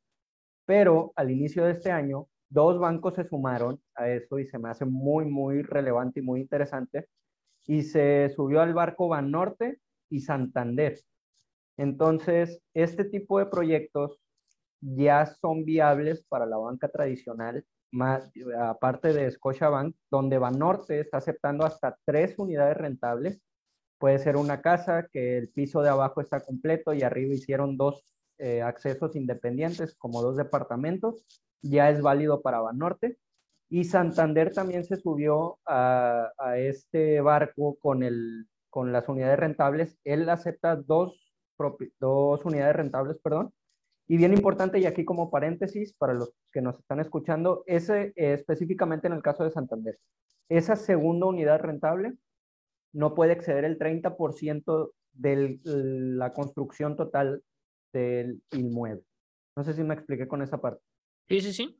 Pero 0.65 1.11
al 1.15 1.31
inicio 1.31 1.65
de 1.65 1.71
este 1.71 1.91
año, 1.91 2.27
dos 2.49 2.79
bancos 2.79 3.15
se 3.15 3.27
sumaron 3.27 3.81
a 3.95 4.09
eso 4.09 4.39
y 4.39 4.47
se 4.47 4.59
me 4.59 4.69
hace 4.69 4.85
muy, 4.85 5.25
muy 5.25 5.61
relevante 5.63 6.19
y 6.19 6.23
muy 6.23 6.41
interesante. 6.41 7.07
Y 7.65 7.83
se 7.83 8.29
subió 8.35 8.61
al 8.61 8.73
barco 8.73 9.07
Banorte 9.07 9.79
y 10.09 10.21
Santander. 10.21 10.99
Entonces, 11.77 12.61
este 12.73 13.05
tipo 13.05 13.39
de 13.39 13.47
proyectos 13.47 14.19
ya 14.81 15.25
son 15.25 15.65
viables 15.65 16.23
para 16.29 16.45
la 16.45 16.57
banca 16.57 16.89
tradicional 16.89 17.65
más, 17.93 18.29
aparte 18.59 19.13
de 19.13 19.31
Scotiabank, 19.31 19.95
donde 20.09 20.37
Banorte 20.37 20.99
está 20.99 21.17
aceptando 21.17 21.65
hasta 21.65 21.97
tres 22.05 22.37
unidades 22.37 22.77
rentables. 22.77 23.41
Puede 23.99 24.19
ser 24.19 24.35
una 24.35 24.61
casa 24.61 25.07
que 25.11 25.37
el 25.37 25.49
piso 25.49 25.81
de 25.81 25.89
abajo 25.89 26.19
está 26.19 26.41
completo 26.41 26.93
y 26.93 27.03
arriba 27.03 27.33
hicieron 27.33 27.77
dos 27.77 28.03
eh, 28.39 28.61
accesos 28.61 29.15
independientes, 29.15 29.95
como 29.95 30.21
dos 30.21 30.35
departamentos. 30.35 31.23
Ya 31.61 31.89
es 31.89 32.01
válido 32.01 32.41
para 32.41 32.59
Banorte. 32.59 33.17
Y 33.69 33.85
Santander 33.85 34.53
también 34.53 34.83
se 34.83 34.97
subió 34.97 35.59
a, 35.65 36.31
a 36.37 36.57
este 36.57 37.21
barco 37.21 37.77
con, 37.79 38.03
el, 38.03 38.47
con 38.69 38.91
las 38.91 39.07
unidades 39.07 39.39
rentables. 39.39 39.97
Él 40.03 40.27
acepta 40.29 40.75
dos, 40.75 41.33
dos 41.99 42.43
unidades 42.43 42.75
rentables, 42.75 43.17
perdón, 43.23 43.53
y 44.07 44.17
bien 44.17 44.33
importante, 44.33 44.79
y 44.79 44.85
aquí 44.85 45.05
como 45.05 45.31
paréntesis, 45.31 45.93
para 45.93 46.13
los 46.13 46.33
que 46.51 46.61
nos 46.61 46.77
están 46.79 46.99
escuchando, 46.99 47.63
ese 47.67 48.13
eh, 48.15 48.33
específicamente 48.33 49.07
en 49.07 49.13
el 49.13 49.21
caso 49.21 49.43
de 49.43 49.51
Santander, 49.51 49.97
esa 50.49 50.75
segunda 50.75 51.27
unidad 51.27 51.61
rentable 51.61 52.13
no 52.93 53.15
puede 53.15 53.33
exceder 53.33 53.65
el 53.65 53.79
30% 53.79 54.91
de 55.13 55.59
la 55.63 56.33
construcción 56.33 56.95
total 56.95 57.43
del 57.93 58.41
inmueble. 58.51 59.03
No 59.55 59.63
sé 59.63 59.73
si 59.73 59.83
me 59.83 59.93
expliqué 59.93 60.27
con 60.27 60.41
esa 60.41 60.59
parte. 60.59 60.81
Sí, 61.29 61.41
sí, 61.41 61.53
sí. 61.53 61.79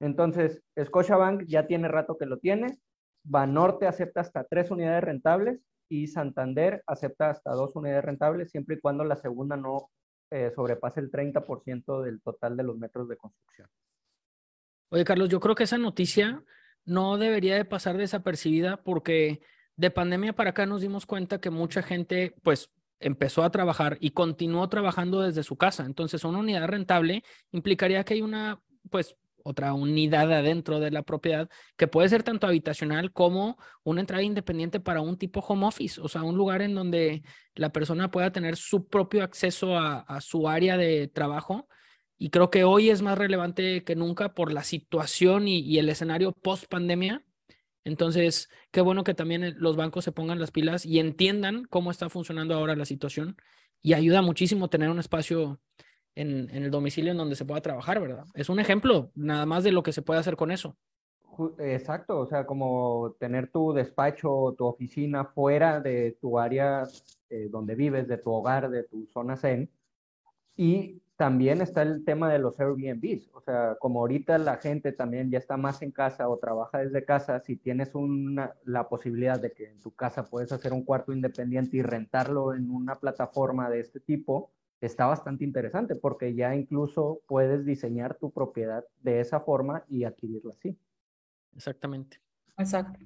Entonces, 0.00 0.62
Scotiabank 0.80 1.44
ya 1.46 1.66
tiene 1.66 1.88
rato 1.88 2.16
que 2.16 2.26
lo 2.26 2.38
tiene, 2.38 2.78
Banorte 3.24 3.86
acepta 3.86 4.20
hasta 4.20 4.44
tres 4.44 4.70
unidades 4.70 5.02
rentables 5.02 5.60
y 5.88 6.06
Santander 6.06 6.82
acepta 6.86 7.30
hasta 7.30 7.52
dos 7.52 7.74
unidades 7.76 8.04
rentables, 8.04 8.50
siempre 8.50 8.76
y 8.76 8.80
cuando 8.80 9.04
la 9.04 9.16
segunda 9.16 9.56
no 9.56 9.90
eh, 10.30 10.52
sobrepase 10.54 11.00
el 11.00 11.10
30% 11.10 12.02
del 12.02 12.20
total 12.20 12.56
de 12.56 12.62
los 12.62 12.76
metros 12.76 13.08
de 13.08 13.16
construcción. 13.16 13.68
Oye, 14.90 15.04
Carlos, 15.04 15.28
yo 15.28 15.40
creo 15.40 15.54
que 15.54 15.64
esa 15.64 15.78
noticia 15.78 16.42
no 16.84 17.18
debería 17.18 17.56
de 17.56 17.64
pasar 17.64 17.96
desapercibida 17.96 18.82
porque 18.82 19.40
de 19.76 19.90
pandemia 19.90 20.32
para 20.32 20.50
acá 20.50 20.66
nos 20.66 20.80
dimos 20.80 21.06
cuenta 21.06 21.40
que 21.40 21.50
mucha 21.50 21.82
gente, 21.82 22.34
pues, 22.42 22.70
empezó 23.00 23.44
a 23.44 23.50
trabajar 23.50 23.96
y 24.00 24.10
continuó 24.10 24.68
trabajando 24.68 25.20
desde 25.20 25.44
su 25.44 25.56
casa. 25.56 25.84
Entonces, 25.84 26.24
una 26.24 26.38
unidad 26.38 26.66
rentable 26.66 27.22
implicaría 27.52 28.02
que 28.04 28.14
hay 28.14 28.22
una, 28.22 28.60
pues, 28.90 29.16
otra 29.48 29.72
unidad 29.72 30.30
adentro 30.32 30.78
de 30.78 30.90
la 30.90 31.02
propiedad 31.02 31.48
que 31.76 31.88
puede 31.88 32.08
ser 32.10 32.22
tanto 32.22 32.46
habitacional 32.46 33.12
como 33.12 33.56
una 33.82 34.00
entrada 34.00 34.22
independiente 34.22 34.78
para 34.78 35.00
un 35.00 35.16
tipo 35.16 35.40
home 35.40 35.66
office, 35.66 36.00
o 36.00 36.08
sea, 36.08 36.22
un 36.22 36.36
lugar 36.36 36.60
en 36.60 36.74
donde 36.74 37.22
la 37.54 37.72
persona 37.72 38.10
pueda 38.10 38.30
tener 38.30 38.56
su 38.56 38.86
propio 38.88 39.24
acceso 39.24 39.78
a, 39.78 40.20
su 40.20 40.48
área 40.48 40.76
de 40.76 41.08
trabajo. 41.08 41.66
Y 42.18 42.30
creo 42.30 42.50
que 42.50 42.64
hoy 42.64 42.90
es 42.90 43.00
más 43.00 43.16
relevante 43.16 43.84
que 43.84 43.96
nunca 43.96 44.34
por 44.34 44.52
la 44.52 44.64
situación 44.64 45.48
y, 45.48 45.78
el 45.78 45.88
escenario 45.88 46.32
post 46.32 46.66
pandemia. 46.66 47.24
Entonces, 47.84 48.50
qué 48.70 48.82
bueno 48.82 49.04
que 49.04 49.14
también 49.14 49.54
los 49.58 49.76
bancos 49.76 50.04
se 50.04 50.12
pongan 50.12 50.40
las 50.40 50.50
pilas 50.50 50.84
y 50.84 50.98
entiendan 50.98 51.64
cómo 51.64 51.90
está 51.90 52.10
funcionando 52.10 52.54
ahora 52.54 52.76
la 52.76 52.84
situación. 52.84 53.36
Y 53.80 53.94
ayuda 53.94 54.20
muchísimo 54.20 54.68
tener 54.68 54.90
un 54.90 54.98
espacio 54.98 55.60
en, 56.18 56.50
el 56.50 56.70
domicilio 56.70 57.12
en 57.12 57.18
donde 57.18 57.36
se 57.36 57.44
pueda 57.44 57.60
trabajar, 57.60 58.00
¿verdad? 58.00 58.24
Es 58.34 58.48
un 58.48 58.58
ejemplo 58.58 59.10
nada 59.14 59.46
más 59.46 59.64
de 59.64 59.72
lo 59.72 59.82
que 59.82 59.92
se 59.92 60.02
puede 60.02 60.20
hacer 60.20 60.36
con 60.36 60.50
eso. 60.50 60.76
Exacto, 61.58 62.18
o 62.18 62.26
sea, 62.26 62.44
como 62.46 63.14
tener 63.20 63.48
tu 63.50 63.72
despacho, 63.72 64.54
tu 64.58 64.66
oficina 64.66 65.24
fuera 65.24 65.80
de 65.80 66.18
tu 66.20 66.38
área 66.38 66.82
eh, 67.30 67.48
donde 67.48 67.76
vives, 67.76 68.08
de 68.08 68.18
tu 68.18 68.32
hogar, 68.32 68.68
de 68.70 68.82
tu 68.82 69.06
zona 69.06 69.36
zen. 69.36 69.70
Y 70.56 71.00
también 71.16 71.60
está 71.60 71.82
el 71.82 72.04
tema 72.04 72.32
de 72.32 72.40
los 72.40 72.58
Airbnbs, 72.58 73.30
o 73.32 73.40
sea, 73.40 73.76
como 73.78 74.00
ahorita 74.00 74.38
la 74.38 74.56
gente 74.56 74.92
también 74.92 75.30
ya 75.30 75.38
está 75.38 75.56
más 75.56 75.82
en 75.82 75.92
casa 75.92 76.28
o 76.28 76.38
trabaja 76.38 76.78
desde 76.78 77.04
casa, 77.04 77.40
si 77.40 77.56
tienes 77.56 77.94
una, 77.94 78.54
la 78.64 78.88
posibilidad 78.88 79.40
de 79.40 79.52
que 79.52 79.66
en 79.68 79.80
tu 79.80 79.92
casa 79.92 80.24
puedes 80.24 80.50
hacer 80.50 80.72
un 80.72 80.84
cuarto 80.84 81.12
independiente 81.12 81.76
y 81.76 81.82
rentarlo 81.82 82.54
en 82.54 82.70
una 82.70 82.96
plataforma 82.96 83.70
de 83.70 83.80
este 83.80 84.00
tipo, 84.00 84.50
está 84.80 85.06
bastante 85.06 85.44
interesante 85.44 85.96
porque 85.96 86.34
ya 86.34 86.54
incluso 86.54 87.20
puedes 87.26 87.64
diseñar 87.64 88.16
tu 88.16 88.30
propiedad 88.30 88.84
de 89.00 89.20
esa 89.20 89.40
forma 89.40 89.84
y 89.88 90.04
adquirirla 90.04 90.52
así. 90.52 90.78
Exactamente. 91.56 92.20
Exacto. 92.56 92.98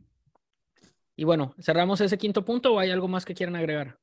Y 1.16 1.24
bueno, 1.24 1.54
¿cerramos 1.60 2.00
ese 2.00 2.18
quinto 2.18 2.44
punto 2.44 2.74
o 2.74 2.78
hay 2.78 2.90
algo 2.90 3.08
más 3.08 3.24
que 3.24 3.34
quieran 3.34 3.56
agregar? 3.56 3.98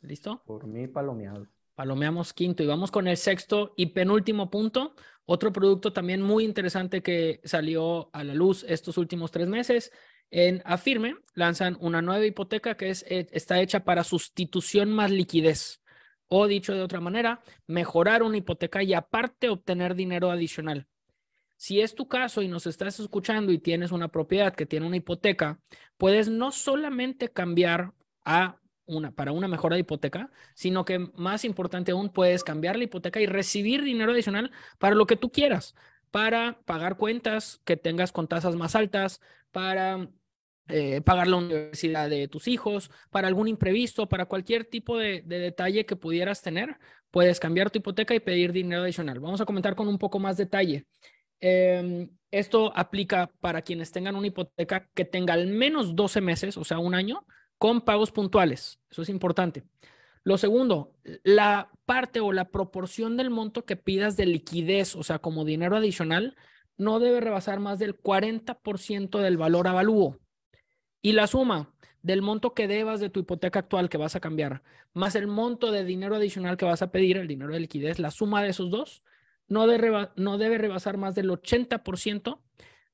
¿Listo? 0.00 0.42
Por 0.44 0.66
mí, 0.66 0.86
palomeado. 0.86 1.46
Palomeamos 1.74 2.32
quinto 2.32 2.62
y 2.62 2.66
vamos 2.66 2.90
con 2.90 3.08
el 3.08 3.16
sexto 3.16 3.72
y 3.76 3.86
penúltimo 3.86 4.50
punto. 4.50 4.94
Otro 5.26 5.52
producto 5.52 5.92
también 5.92 6.20
muy 6.22 6.44
interesante 6.44 7.02
que 7.02 7.40
salió 7.44 8.10
a 8.12 8.22
la 8.22 8.34
luz 8.34 8.64
estos 8.68 8.98
últimos 8.98 9.30
tres 9.30 9.48
meses 9.48 9.90
en 10.30 10.62
Afirme 10.64 11.16
lanzan 11.34 11.76
una 11.80 12.02
nueva 12.02 12.24
hipoteca 12.24 12.76
que 12.76 12.90
es, 12.90 13.04
eh, 13.08 13.26
está 13.32 13.60
hecha 13.60 13.84
para 13.84 14.04
sustitución 14.04 14.92
más 14.92 15.10
liquidez. 15.10 15.80
O 16.28 16.46
dicho 16.46 16.74
de 16.74 16.82
otra 16.82 17.00
manera, 17.00 17.42
mejorar 17.66 18.22
una 18.22 18.38
hipoteca 18.38 18.82
y 18.82 18.94
aparte 18.94 19.48
obtener 19.48 19.94
dinero 19.94 20.30
adicional. 20.30 20.88
Si 21.56 21.80
es 21.80 21.94
tu 21.94 22.08
caso 22.08 22.42
y 22.42 22.48
nos 22.48 22.66
estás 22.66 22.98
escuchando 22.98 23.52
y 23.52 23.58
tienes 23.58 23.92
una 23.92 24.08
propiedad 24.08 24.54
que 24.54 24.66
tiene 24.66 24.86
una 24.86 24.96
hipoteca, 24.96 25.60
puedes 25.96 26.28
no 26.28 26.50
solamente 26.50 27.28
cambiar 27.28 27.92
a 28.24 28.58
una, 28.86 29.12
para 29.12 29.32
una 29.32 29.48
mejora 29.48 29.76
de 29.76 29.80
hipoteca, 29.80 30.30
sino 30.54 30.84
que 30.84 30.98
más 30.98 31.44
importante 31.44 31.92
aún, 31.92 32.10
puedes 32.10 32.44
cambiar 32.44 32.76
la 32.76 32.84
hipoteca 32.84 33.20
y 33.20 33.26
recibir 33.26 33.82
dinero 33.82 34.12
adicional 34.12 34.50
para 34.78 34.94
lo 34.94 35.06
que 35.06 35.16
tú 35.16 35.30
quieras, 35.30 35.74
para 36.14 36.60
pagar 36.64 36.96
cuentas 36.96 37.60
que 37.64 37.76
tengas 37.76 38.12
con 38.12 38.28
tasas 38.28 38.54
más 38.54 38.76
altas, 38.76 39.20
para 39.50 40.08
eh, 40.68 41.00
pagar 41.00 41.26
la 41.26 41.38
universidad 41.38 42.08
de 42.08 42.28
tus 42.28 42.46
hijos, 42.46 42.92
para 43.10 43.26
algún 43.26 43.48
imprevisto, 43.48 44.08
para 44.08 44.26
cualquier 44.26 44.64
tipo 44.64 44.96
de, 44.96 45.22
detalle 45.22 45.86
que 45.86 45.96
pudieras 45.96 46.40
tener, 46.40 46.78
puedes 47.10 47.40
cambiar 47.40 47.72
tu 47.72 47.80
hipoteca 47.80 48.14
y 48.14 48.20
pedir 48.20 48.52
dinero 48.52 48.82
adicional. 48.82 49.18
Vamos 49.18 49.40
a 49.40 49.44
comentar 49.44 49.74
con 49.74 49.88
un 49.88 49.98
poco 49.98 50.20
más 50.20 50.36
detalle. 50.36 50.86
Em, 51.40 52.08
esto 52.30 52.72
aplica 52.76 53.32
para 53.40 53.62
quienes 53.62 53.90
tengan 53.90 54.14
una 54.14 54.28
hipoteca 54.28 54.88
que 54.94 55.04
tenga 55.04 55.34
al 55.34 55.48
menos 55.48 55.96
12 55.96 56.20
meses, 56.20 56.56
o 56.56 56.62
sea, 56.62 56.78
un 56.78 56.94
año, 56.94 57.26
con 57.58 57.80
pagos 57.80 58.12
puntuales. 58.12 58.78
Eso 58.88 59.02
es 59.02 59.08
importante. 59.08 59.64
Lo 60.24 60.38
segundo, 60.38 60.94
la 61.22 61.70
parte 61.84 62.20
o 62.20 62.32
la 62.32 62.50
proporción 62.50 63.16
del 63.16 63.30
monto 63.30 63.64
que 63.64 63.76
pidas 63.76 64.16
de 64.16 64.26
liquidez, 64.26 64.96
o 64.96 65.02
sea, 65.02 65.18
como 65.18 65.44
dinero 65.44 65.76
adicional, 65.76 66.34
no 66.76 66.98
debe 66.98 67.20
rebasar 67.20 67.60
más 67.60 67.78
del 67.78 68.00
40% 68.00 69.20
del 69.20 69.36
valor 69.36 69.68
avalúo. 69.68 70.18
Y 71.02 71.12
la 71.12 71.26
suma 71.26 71.74
del 72.02 72.22
monto 72.22 72.54
que 72.54 72.66
debas 72.66 73.00
de 73.00 73.10
tu 73.10 73.20
hipoteca 73.20 73.60
actual 73.60 73.88
que 73.88 73.98
vas 73.98 74.16
a 74.16 74.20
cambiar, 74.20 74.62
más 74.92 75.14
el 75.14 75.26
monto 75.26 75.70
de 75.70 75.84
dinero 75.84 76.16
adicional 76.16 76.56
que 76.56 76.64
vas 76.64 76.82
a 76.82 76.90
pedir, 76.90 77.16
el 77.16 77.28
dinero 77.28 77.52
de 77.52 77.60
liquidez, 77.60 77.98
la 77.98 78.10
suma 78.10 78.42
de 78.42 78.50
esos 78.50 78.70
dos, 78.70 79.02
no, 79.48 79.66
debe 79.66 80.58
rebasar 80.58 80.96
más 80.96 81.14
del 81.14 81.30
80% 81.30 82.40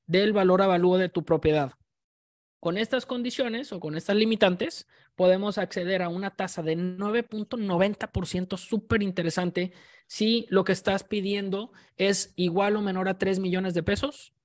del 0.05 0.33
valor 0.33 0.61
avalúo 0.61 0.97
de 0.97 1.09
tu 1.09 1.23
propiedad. 1.23 1.73
Con 2.61 2.77
estas 2.77 3.07
condiciones 3.07 3.73
o 3.73 3.79
con 3.79 3.97
estas 3.97 4.15
limitantes, 4.15 4.87
podemos 5.15 5.57
acceder 5.57 6.03
a 6.03 6.09
una 6.09 6.35
tasa 6.35 6.61
de 6.61 6.77
9.90%, 6.77 8.55
súper 8.55 9.01
interesante, 9.01 9.73
si 10.05 10.45
lo 10.51 10.63
que 10.63 10.71
estás 10.71 11.03
pidiendo 11.03 11.71
es 11.97 12.33
igual 12.35 12.75
o 12.75 12.83
menor 12.83 13.09
a 13.09 13.17
3 13.17 13.39
millones 13.39 13.73
de 13.73 13.81
pesos 13.81 14.35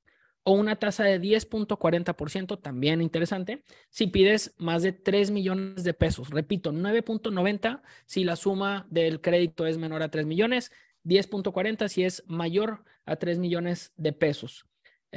o 0.44 0.52
una 0.52 0.76
tasa 0.76 1.04
de 1.04 1.20
10.40%, 1.20 2.58
también 2.62 3.02
interesante, 3.02 3.64
si 3.90 4.06
pides 4.06 4.54
más 4.56 4.82
de 4.82 4.92
3 4.92 5.30
millones 5.30 5.84
de 5.84 5.92
pesos. 5.92 6.30
Repito, 6.30 6.72
9.90 6.72 7.82
si 8.06 8.24
la 8.24 8.36
suma 8.36 8.86
del 8.88 9.20
crédito 9.20 9.66
es 9.66 9.76
menor 9.76 10.02
a 10.02 10.08
3 10.08 10.24
millones, 10.24 10.72
10.40 11.04 11.88
si 11.88 12.04
es 12.04 12.24
mayor 12.28 12.82
a 13.04 13.16
3 13.16 13.38
millones 13.38 13.92
de 13.98 14.14
pesos. 14.14 14.64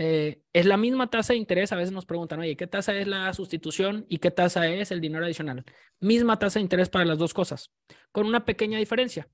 Eh, 0.01 0.43
es 0.53 0.65
la 0.65 0.77
misma 0.77 1.09
tasa 1.09 1.33
de 1.33 1.39
interés, 1.39 1.73
a 1.73 1.75
veces 1.75 1.91
nos 1.91 2.05
preguntan, 2.05 2.39
oye, 2.39 2.55
¿qué 2.55 2.67
tasa 2.67 2.97
es 2.97 3.05
la 3.05 3.33
sustitución 3.33 4.05
y 4.07 4.19
qué 4.19 4.31
tasa 4.31 4.65
es 4.65 4.91
el 4.91 5.01
dinero 5.01 5.25
adicional? 5.25 5.65
Misma 5.99 6.39
tasa 6.39 6.57
de 6.59 6.63
interés 6.63 6.87
para 6.87 7.03
las 7.03 7.17
dos 7.17 7.33
cosas, 7.33 7.73
con 8.13 8.25
una 8.25 8.45
pequeña 8.45 8.79
diferencia. 8.79 9.27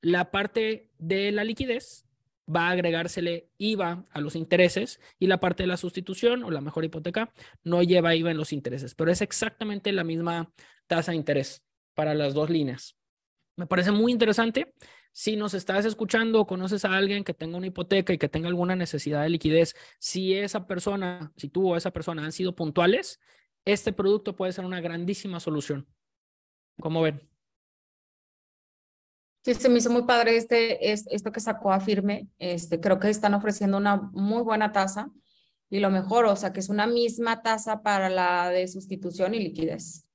La 0.00 0.32
parte 0.32 0.90
de 0.98 1.30
la 1.30 1.44
liquidez 1.44 2.04
va 2.52 2.66
a 2.66 2.70
agregársele 2.72 3.48
IVA 3.58 4.04
a 4.10 4.20
los 4.20 4.34
intereses 4.34 4.98
y 5.20 5.28
la 5.28 5.38
parte 5.38 5.62
de 5.62 5.68
la 5.68 5.76
sustitución 5.76 6.42
o 6.42 6.50
la 6.50 6.60
mejor 6.60 6.84
hipoteca 6.84 7.32
no 7.62 7.80
lleva 7.84 8.16
IVA 8.16 8.32
en 8.32 8.38
los 8.38 8.52
intereses, 8.52 8.96
pero 8.96 9.12
es 9.12 9.20
exactamente 9.20 9.92
la 9.92 10.02
misma 10.02 10.52
tasa 10.88 11.12
de 11.12 11.18
interés 11.18 11.62
para 11.94 12.14
las 12.14 12.34
dos 12.34 12.50
líneas. 12.50 12.96
Me 13.54 13.68
parece 13.68 13.92
muy 13.92 14.10
interesante. 14.10 14.74
Si 15.12 15.36
nos 15.36 15.52
estás 15.52 15.84
escuchando 15.84 16.40
o 16.40 16.46
conoces 16.46 16.84
a 16.86 16.96
alguien 16.96 17.22
que 17.22 17.34
tenga 17.34 17.58
una 17.58 17.66
hipoteca 17.66 18.14
y 18.14 18.18
que 18.18 18.30
tenga 18.30 18.48
alguna 18.48 18.74
necesidad 18.74 19.22
de 19.22 19.28
liquidez, 19.28 19.74
si 19.98 20.34
esa 20.34 20.66
persona, 20.66 21.32
si 21.36 21.48
tú 21.48 21.70
o 21.70 21.76
esa 21.76 21.90
persona 21.90 22.24
han 22.24 22.32
sido 22.32 22.54
puntuales, 22.54 23.20
este 23.66 23.92
producto 23.92 24.34
puede 24.34 24.52
ser 24.52 24.64
una 24.64 24.80
grandísima 24.80 25.38
solución. 25.38 25.86
¿Cómo 26.80 27.02
ven? 27.02 27.28
Sí, 29.44 29.54
se 29.54 29.68
me 29.68 29.78
hizo 29.78 29.90
muy 29.90 30.04
padre 30.04 30.36
este, 30.36 30.92
esto 30.92 31.30
que 31.30 31.40
sacó 31.40 31.72
a 31.72 31.80
firme. 31.80 32.28
Este, 32.38 32.80
creo 32.80 32.98
que 32.98 33.10
están 33.10 33.34
ofreciendo 33.34 33.76
una 33.76 33.96
muy 34.12 34.42
buena 34.42 34.72
tasa 34.72 35.10
y 35.68 35.80
lo 35.80 35.90
mejor, 35.90 36.24
o 36.26 36.36
sea, 36.36 36.52
que 36.52 36.60
es 36.60 36.68
una 36.68 36.86
misma 36.86 37.42
tasa 37.42 37.82
para 37.82 38.08
la 38.08 38.50
de 38.50 38.68
sustitución 38.68 39.34
y 39.34 39.40
liquidez. 39.40 40.06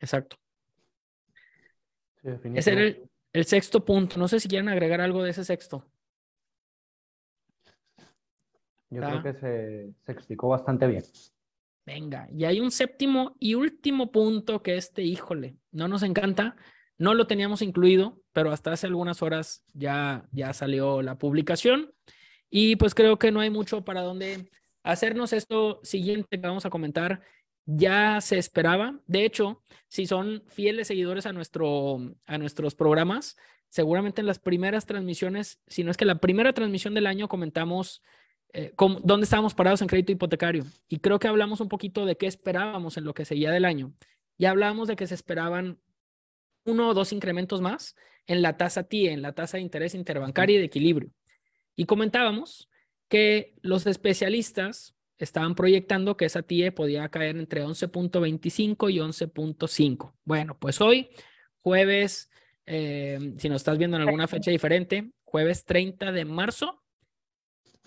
Exacto. 0.00 0.36
ese 2.22 2.72
era 2.72 2.82
el, 2.82 3.10
sexto 3.42 3.84
punto. 3.84 4.16
No 4.18 4.28
sé 4.28 4.38
si 4.38 4.48
quieren 4.48 4.68
agregar 4.68 5.00
algo 5.00 5.24
de 5.24 5.30
ese 5.30 5.44
sexto. 5.44 5.84
Yo 8.90 9.00
creo 9.00 9.22
que 9.24 9.32
se, 9.34 9.94
se 10.06 10.12
explicó 10.12 10.48
bastante 10.48 10.86
bien. 10.86 11.02
Venga, 11.84 12.28
y 12.32 12.44
hay 12.44 12.60
un 12.60 12.70
séptimo 12.70 13.36
y 13.40 13.54
último 13.54 14.12
punto 14.12 14.62
que 14.62 14.76
este, 14.76 15.02
híjole, 15.02 15.56
no 15.72 15.88
nos 15.88 16.02
encanta, 16.02 16.56
no 16.96 17.12
lo 17.12 17.26
teníamos 17.26 17.60
incluido, 17.60 18.20
pero 18.32 18.52
hasta 18.52 18.72
hace 18.72 18.86
algunas 18.86 19.20
horas 19.20 19.64
ya, 19.72 20.26
ya 20.30 20.52
salió 20.52 21.02
la 21.02 21.18
publicación 21.18 21.92
y 22.48 22.76
pues 22.76 22.94
creo 22.94 23.18
que 23.18 23.32
no 23.32 23.40
hay 23.40 23.50
mucho 23.50 23.84
para 23.84 24.00
dónde 24.00 24.50
hacernos 24.82 25.32
esto 25.32 25.80
siguiente 25.82 26.40
que 26.40 26.46
vamos 26.46 26.64
a 26.64 26.70
comentar. 26.70 27.20
Ya 27.66 28.20
se 28.20 28.38
esperaba. 28.38 29.00
De 29.06 29.24
hecho, 29.24 29.62
si 29.88 30.06
son 30.06 30.42
fieles 30.48 30.88
seguidores 30.88 31.26
a, 31.26 31.32
nuestro, 31.32 31.98
a 32.26 32.38
nuestros 32.38 32.74
programas, 32.74 33.36
seguramente 33.68 34.20
en 34.20 34.26
las 34.26 34.38
primeras 34.38 34.86
transmisiones, 34.86 35.60
si 35.66 35.84
no 35.84 35.90
es 35.90 35.96
que 35.96 36.04
la 36.04 36.16
primera 36.16 36.52
transmisión 36.52 36.94
del 36.94 37.06
año 37.06 37.28
comentamos 37.28 38.02
eh, 38.52 38.72
dónde 39.02 39.24
estábamos 39.24 39.54
parados 39.54 39.82
en 39.82 39.88
crédito 39.88 40.12
hipotecario. 40.12 40.64
Y 40.88 41.00
creo 41.00 41.18
que 41.18 41.28
hablamos 41.28 41.60
un 41.60 41.68
poquito 41.68 42.06
de 42.06 42.16
qué 42.16 42.26
esperábamos 42.26 42.96
en 42.96 43.04
lo 43.04 43.14
que 43.14 43.24
seguía 43.24 43.50
del 43.50 43.64
año. 43.64 43.92
Ya 44.38 44.50
hablábamos 44.50 44.88
de 44.88 44.96
que 44.96 45.06
se 45.06 45.14
esperaban 45.14 45.80
uno 46.64 46.88
o 46.88 46.94
dos 46.94 47.12
incrementos 47.12 47.60
más 47.60 47.96
en 48.26 48.42
la 48.42 48.56
tasa 48.56 48.84
TIE, 48.84 49.12
en 49.12 49.22
la 49.22 49.32
tasa 49.32 49.56
de 49.56 49.62
interés 49.62 49.94
interbancaria 49.94 50.56
y 50.56 50.58
de 50.58 50.64
equilibrio. 50.66 51.10
Y 51.76 51.86
comentábamos 51.86 52.68
que 53.08 53.54
los 53.60 53.86
especialistas 53.86 54.93
estaban 55.18 55.54
proyectando 55.54 56.16
que 56.16 56.24
esa 56.26 56.42
TIE 56.42 56.72
podía 56.72 57.08
caer 57.08 57.36
entre 57.36 57.64
11.25 57.64 58.92
y 58.92 58.98
11.5. 58.98 60.14
Bueno, 60.24 60.58
pues 60.58 60.80
hoy, 60.80 61.10
jueves, 61.60 62.30
eh, 62.66 63.34
si 63.38 63.48
nos 63.48 63.62
estás 63.62 63.78
viendo 63.78 63.96
en 63.96 64.02
alguna 64.02 64.28
fecha 64.28 64.50
diferente, 64.50 65.12
jueves 65.24 65.64
30 65.64 66.12
de 66.12 66.24
marzo, 66.24 66.82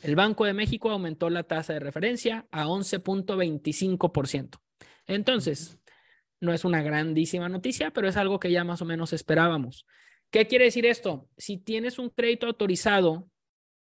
el 0.01 0.15
Banco 0.15 0.45
de 0.45 0.53
México 0.53 0.91
aumentó 0.91 1.29
la 1.29 1.43
tasa 1.43 1.73
de 1.73 1.79
referencia 1.79 2.47
a 2.51 2.67
11.25%. 2.67 4.59
Entonces, 5.07 5.79
no 6.39 6.53
es 6.53 6.65
una 6.65 6.83
grandísima 6.83 7.49
noticia, 7.49 7.91
pero 7.91 8.07
es 8.07 8.17
algo 8.17 8.39
que 8.39 8.51
ya 8.51 8.63
más 8.63 8.81
o 8.81 8.85
menos 8.85 9.13
esperábamos. 9.13 9.85
¿Qué 10.29 10.45
quiere 10.45 10.65
decir 10.65 10.85
esto? 10.85 11.29
Si 11.37 11.57
tienes 11.57 11.97
un 11.99 12.09
crédito 12.09 12.47
autorizado 12.47 13.29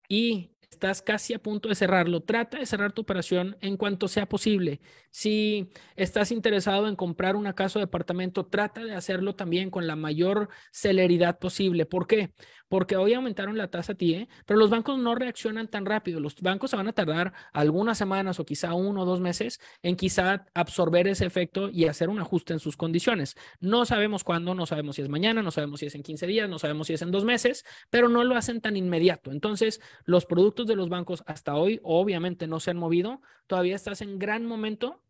y 0.10 0.53
estás 0.74 1.02
casi 1.02 1.34
a 1.34 1.40
punto 1.40 1.70
de 1.70 1.76
cerrarlo, 1.76 2.22
trata 2.22 2.58
de 2.60 2.66
cerrar 2.66 2.92
tu 2.94 3.02
operación 3.02 3.58
en 3.62 3.78
cuanto 3.78 4.08
sea 4.08 4.28
posible. 4.28 4.82
Si 5.12 5.70
estás 5.96 6.32
interesado 6.32 6.88
en 6.88 6.96
comprar 6.96 7.36
una 7.36 7.54
casa 7.56 7.80
o 7.80 7.82
departamento, 7.82 8.46
trata 8.48 8.84
de 8.84 8.94
hacerlo 8.96 9.36
también 9.36 9.70
con 9.70 9.88
la 9.88 9.96
mayor 9.96 10.50
celeridad 10.72 11.40
posible. 11.40 11.86
¿Por 11.86 12.08
qué? 12.08 12.34
Porque 12.74 12.96
hoy 12.98 13.14
aumentaron 13.14 13.56
la 13.56 13.68
tasa 13.68 13.94
TIE, 13.94 14.28
pero 14.48 14.60
los 14.60 14.72
bancos 14.72 14.98
no 14.98 15.14
reaccionan 15.14 15.68
tan 15.68 15.86
rápido. 15.86 16.20
Los 16.20 16.42
bancos 16.42 16.72
se 16.72 16.76
van 16.76 16.88
a 16.88 16.94
tardar 16.94 17.32
algunas 17.52 18.00
semanas 18.00 18.40
o 18.40 18.46
quizá 18.46 18.74
uno 18.74 19.04
o 19.04 19.06
dos 19.06 19.22
meses 19.22 19.62
en 19.84 19.96
quizá 19.96 20.48
absorber 20.56 21.08
ese 21.08 21.28
efecto 21.28 21.70
y 21.70 21.86
hacer 21.86 22.10
un 22.10 22.20
ajuste 22.20 22.52
en 22.52 22.58
sus 22.58 22.76
condiciones. 22.76 23.36
No 23.60 23.86
sabemos 23.86 24.24
cuándo, 24.24 24.56
no 24.56 24.66
sabemos 24.66 24.96
si 24.96 25.04
es 25.04 25.08
mañana, 25.08 25.44
no 25.44 25.52
sabemos 25.52 25.82
si 25.82 25.86
es 25.86 25.94
en 25.94 26.02
15 26.02 26.26
días, 26.26 26.50
no 26.50 26.58
sabemos 26.58 26.88
si 26.88 26.94
es 26.94 27.04
en 27.04 27.12
dos 27.12 27.26
meses, 27.26 27.64
pero 27.92 28.10
no 28.10 28.24
lo 28.24 28.36
hacen 28.36 28.60
tan 28.60 28.76
inmediato. 28.76 29.32
Entonces, 29.32 29.80
los 30.06 30.26
productos 30.26 30.66
de 30.66 30.76
los 30.76 30.90
bancos 30.90 31.24
hasta 31.28 31.54
hoy 31.54 31.80
obviamente 31.84 32.48
no 32.48 32.60
se 32.60 32.72
han 32.72 32.78
movido. 32.78 33.22
Todavía 33.46 33.76
estás 33.76 34.02
en 34.02 34.18
gran 34.18 34.48
momento 34.48 35.04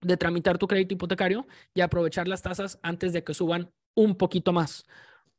de 0.00 0.16
tramitar 0.16 0.56
tu 0.56 0.66
crédito 0.66 0.94
hipotecario 0.94 1.46
y 1.74 1.82
aprovechar 1.82 2.28
las 2.28 2.40
tasas 2.40 2.78
antes 2.82 3.12
de 3.12 3.24
que 3.24 3.34
suban 3.34 3.70
un 3.94 4.16
poquito 4.16 4.54
más. 4.54 4.86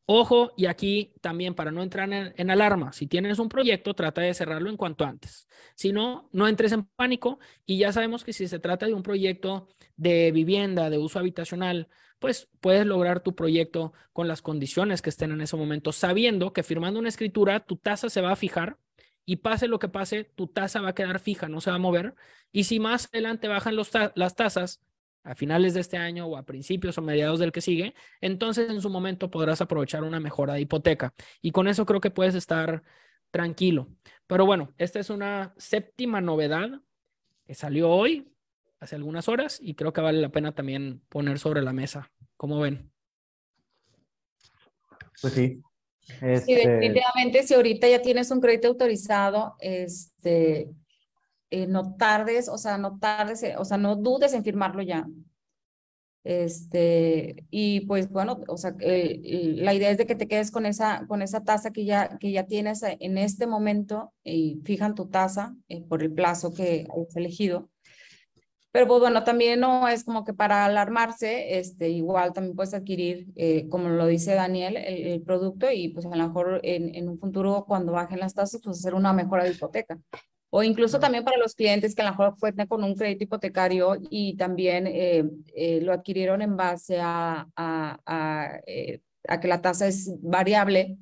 Ojo, 0.06 0.52
y 0.58 0.66
aquí 0.66 1.14
también 1.22 1.54
para 1.54 1.72
no 1.72 1.84
entrar 1.84 2.12
en, 2.12 2.50
alarma, 2.50 2.92
si 2.92 3.08
tienes 3.08 3.40
un 3.40 3.48
proyecto, 3.48 3.94
trata 3.94 4.22
de 4.22 4.34
cerrarlo 4.34 4.70
en 4.70 4.76
cuanto 4.76 5.06
antes. 5.06 5.48
Si 5.76 5.94
no, 5.94 6.28
no 6.34 6.48
entres 6.48 6.72
en 6.74 6.84
pánico 6.84 7.40
y 7.66 7.78
ya 7.78 7.94
sabemos 7.94 8.24
que 8.24 8.34
si 8.34 8.48
se 8.48 8.60
trata 8.60 8.88
de 8.88 8.94
un 8.94 9.04
proyecto 9.04 9.68
de 9.96 10.32
vivienda, 10.32 10.90
de 10.90 10.98
uso 10.98 11.20
habitacional, 11.20 11.88
pues 12.20 12.50
puedes 12.60 12.86
lograr 12.86 13.22
tu 13.22 13.36
proyecto 13.36 13.94
con 14.12 14.28
las 14.28 14.42
condiciones 14.42 15.02
que 15.02 15.10
estén 15.10 15.32
en 15.32 15.42
ese 15.42 15.56
momento, 15.56 15.92
sabiendo 15.92 16.52
que 16.52 16.64
firmando 16.64 17.00
una 17.00 17.10
escritura 17.10 17.62
tu 17.62 17.78
tasa 17.78 18.10
se 18.10 18.22
va 18.22 18.32
a 18.32 18.36
fijar 18.36 18.78
y 19.26 19.38
pase 19.38 19.68
lo 19.68 19.80
que 19.80 19.88
pase, 19.88 20.26
tu 20.36 20.48
tasa 20.48 20.82
va 20.82 20.90
a 20.90 20.96
quedar 20.96 21.20
fija, 21.20 21.48
no 21.48 21.62
se 21.62 21.70
va 21.70 21.78
a 21.78 21.80
mover. 21.80 22.16
Y 22.52 22.66
si 22.66 22.80
más 22.80 23.08
adelante 23.14 23.48
bajan 23.48 23.76
las 23.76 24.36
tasas 24.36 24.82
a 25.24 25.36
finales 25.36 25.74
de 25.74 25.82
este 25.82 25.98
año 25.98 26.26
o 26.26 26.38
a 26.38 26.46
principios 26.46 26.98
o 26.98 27.02
mediados 27.02 27.40
del 27.40 27.52
que 27.52 27.62
sigue, 27.62 27.94
entonces 28.22 28.70
en 28.70 28.82
su 28.82 28.90
momento 28.90 29.30
podrás 29.30 29.62
aprovechar 29.62 30.04
una 30.04 30.20
mejora 30.20 30.56
de 30.56 30.62
hipoteca. 30.62 31.14
Y 31.42 31.52
con 31.52 31.68
eso 31.68 31.86
creo 31.86 32.02
que 32.02 32.12
puedes 32.12 32.36
estar 32.36 32.84
tranquilo. 33.30 33.88
Pero 34.28 34.46
bueno, 34.46 34.74
esta 34.78 35.00
es 35.00 35.10
una 35.10 35.54
séptima 35.58 36.22
novedad 36.22 36.82
que 37.46 37.54
salió 37.54 37.90
hoy, 37.90 38.34
hace 38.80 38.96
algunas 38.96 39.28
horas, 39.28 39.60
y 39.62 39.76
creo 39.76 39.94
que 39.94 40.02
vale 40.02 40.20
la 40.22 40.30
pena 40.30 40.54
también 40.54 41.02
poner 41.10 41.40
sobre 41.40 41.62
la 41.62 41.74
mesa. 41.74 42.12
¿Cómo 42.38 42.60
ven? 42.60 42.92
Pues 45.22 45.34
sí. 45.34 45.62
Sí, 46.02 46.16
Este, 46.20 46.68
definitivamente, 46.68 47.44
si 47.44 47.54
ahorita 47.54 47.88
ya 47.88 48.02
tienes 48.02 48.32
un 48.32 48.42
crédito 48.42 48.68
autorizado, 48.70 49.56
este, 49.60 50.72
eh, 51.52 51.68
no 51.68 51.96
tardes, 51.98 52.48
o 52.48 52.58
sea, 52.58 52.78
no 52.78 52.98
tardes, 52.98 53.44
eh, 53.44 53.56
o 53.58 53.66
sea, 53.66 53.78
no 53.78 53.98
dudes 53.98 54.34
en 54.34 54.44
firmarlo 54.44 54.82
ya. 54.82 55.06
Este, 56.24 57.46
y 57.50 57.82
pues 57.82 58.10
bueno, 58.10 58.40
o 58.48 58.56
sea, 58.56 58.74
eh, 58.80 59.20
la 59.58 59.74
idea 59.74 59.90
es 59.90 59.98
de 59.98 60.06
que 60.06 60.16
te 60.16 60.30
quedes 60.30 60.50
con 60.50 60.66
esa, 60.66 61.06
con 61.08 61.22
esa 61.22 61.44
tasa 61.44 61.72
que 61.72 61.84
ya, 61.84 62.18
que 62.20 62.32
ya 62.32 62.46
tienes 62.46 62.84
en 62.84 63.18
este 63.18 63.48
momento 63.48 64.14
y 64.24 64.62
fijan 64.64 64.96
tu 64.96 65.08
tasa 65.10 65.56
por 65.90 66.04
el 66.04 66.14
plazo 66.14 66.54
que 66.54 66.88
has 66.90 67.16
elegido. 67.18 67.70
Pero 68.72 68.88
pues 68.88 69.02
bueno, 69.02 69.26
también 69.26 69.60
no 69.60 69.90
es 69.90 70.06
como 70.06 70.24
que 70.24 70.34
para 70.34 70.64
alarmarse, 70.64 71.58
este, 71.60 71.90
igual 71.90 72.32
también 72.32 72.56
puedes 72.56 72.74
adquirir, 72.74 73.28
como 73.70 73.90
lo 73.90 74.08
dice 74.08 74.34
Daniel, 74.36 74.78
el, 74.78 75.08
el 75.08 75.22
producto 75.24 75.70
y 75.70 75.90
pues 75.90 76.06
a 76.06 76.16
lo 76.16 76.28
mejor 76.28 76.62
en, 76.64 76.96
en 76.96 77.10
un 77.10 77.20
futuro 77.20 77.66
cuando 77.68 77.92
bajen 77.92 78.20
las 78.20 78.36
tasas, 78.36 78.62
pues 78.64 78.78
hacer 78.78 78.94
una 78.94 79.12
mejora 79.12 79.44
de 79.44 79.52
hipoteca. 79.52 80.00
O 80.54 80.64
incluso 80.64 81.00
también 81.00 81.24
para 81.24 81.38
los 81.38 81.56
clientes 81.56 81.96
que 81.96 82.02
a 82.02 82.06
lo 82.06 82.12
mejor 82.12 82.36
cuentan 82.38 82.68
con 82.68 82.84
un 82.84 82.94
crédito 82.94 83.24
hipotecario 83.24 83.96
y 84.10 84.36
también 84.36 84.86
eh, 84.86 85.24
eh, 85.56 85.80
lo 85.82 85.94
adquirieron 85.94 86.42
en 86.42 86.58
base 86.58 87.00
a, 87.00 87.48
a, 87.56 88.00
a, 88.06 88.60
eh, 88.68 89.00
a 89.30 89.40
que 89.40 89.48
la 89.48 89.62
tasa 89.62 89.88
es 89.88 90.12
variable 90.22 90.98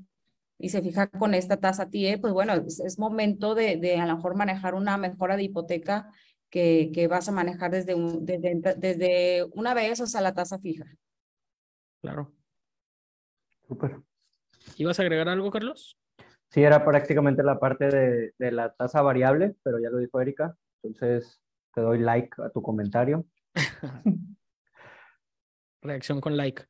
y 0.60 0.70
se 0.70 0.84
fija 0.84 1.08
con 1.08 1.34
esta 1.34 1.58
tasa 1.58 1.90
TIE, 1.90 2.20
pues 2.20 2.32
bueno, 2.32 2.54
es, 2.54 2.80
es 2.80 3.00
momento 3.00 3.56
de, 3.56 3.78
de 3.78 3.96
a 3.98 4.06
lo 4.06 4.18
mejor 4.18 4.36
manejar 4.36 4.76
una 4.76 4.98
mejora 4.98 5.36
de 5.36 5.44
hipoteca 5.44 6.12
que, 6.52 6.92
que 6.94 7.08
vas 7.08 7.28
a 7.28 7.32
manejar 7.32 7.72
desde, 7.72 7.96
un, 7.96 8.26
desde, 8.26 8.62
desde 8.78 9.46
una 9.54 9.74
vez, 9.74 10.00
o 10.00 10.06
sea, 10.06 10.22
la 10.22 10.36
tasa 10.36 10.60
fija. 10.60 10.86
Claro. 12.02 12.32
súper. 13.68 14.00
¿Ibas 14.78 15.00
a 15.00 15.02
agregar 15.02 15.28
algo, 15.28 15.50
Carlos? 15.50 15.98
Sí, 16.50 16.64
era 16.64 16.84
prácticamente 16.84 17.44
la 17.44 17.60
parte 17.60 17.88
de, 17.90 18.34
de 18.38 18.52
la 18.52 18.74
tasa 18.74 19.02
variable, 19.02 19.56
pero 19.64 19.80
ya 19.80 19.90
lo 19.90 19.98
dijo 19.98 20.20
Erika. 20.20 20.56
Entonces, 20.82 21.40
te 21.74 21.82
doy 21.82 22.00
like 22.00 22.30
a 22.44 22.50
tu 22.50 22.62
comentario. 22.62 23.26
Reacción 25.82 26.20
con 26.22 26.36
like. 26.36 26.64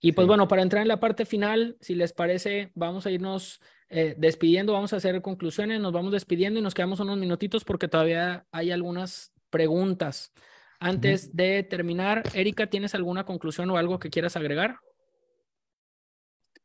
Y 0.00 0.12
pues 0.12 0.24
Sí. 0.24 0.28
bueno, 0.28 0.48
para 0.48 0.62
entrar 0.62 0.82
en 0.82 0.88
la 0.88 0.98
parte 1.00 1.26
final, 1.26 1.76
si 1.80 1.94
les 1.94 2.12
parece, 2.12 2.72
vamos 2.74 3.06
a 3.06 3.10
irnos 3.10 3.60
eh, 3.88 4.14
despidiendo, 4.18 4.72
vamos 4.72 4.92
a 4.92 4.96
hacer 4.96 5.20
conclusiones, 5.22 5.80
nos 5.80 5.92
vamos 5.92 6.12
despidiendo 6.12 6.58
y 6.58 6.62
nos 6.62 6.74
quedamos 6.74 7.00
unos 7.00 7.18
minutitos 7.18 7.64
porque 7.64 7.88
todavía 7.88 8.46
hay 8.50 8.70
algunas 8.70 9.32
preguntas. 9.50 10.32
Antes 10.78 11.36
de 11.36 11.62
terminar, 11.62 12.22
Erika, 12.32 12.68
¿tienes 12.68 12.94
alguna 12.94 13.24
conclusión 13.26 13.68
o 13.70 13.76
algo 13.76 13.98
que 13.98 14.08
quieras 14.08 14.36
agregar? 14.36 14.78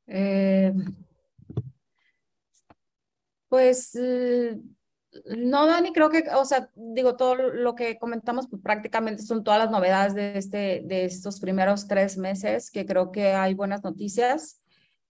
Eh, 0.07 0.71
pues 3.55 3.97
no, 5.37 5.65
Dani, 5.65 5.93
creo 5.93 6.09
que, 6.09 6.25
o 6.35 6.43
sea, 6.43 6.69
digo, 6.75 7.15
todo 7.15 7.35
lo 7.35 7.73
que 7.73 7.97
comentamos 7.97 8.49
pues, 8.49 8.61
prácticamente 8.61 9.23
son 9.23 9.45
todas 9.45 9.59
las 9.59 9.71
novedades 9.71 10.13
de, 10.13 10.37
este, 10.37 10.81
de 10.83 11.05
estos 11.05 11.39
primeros 11.39 11.87
tres 11.87 12.17
meses, 12.17 12.69
que 12.69 12.85
creo 12.85 13.13
que 13.13 13.27
hay 13.29 13.53
buenas 13.53 13.81
noticias, 13.81 14.61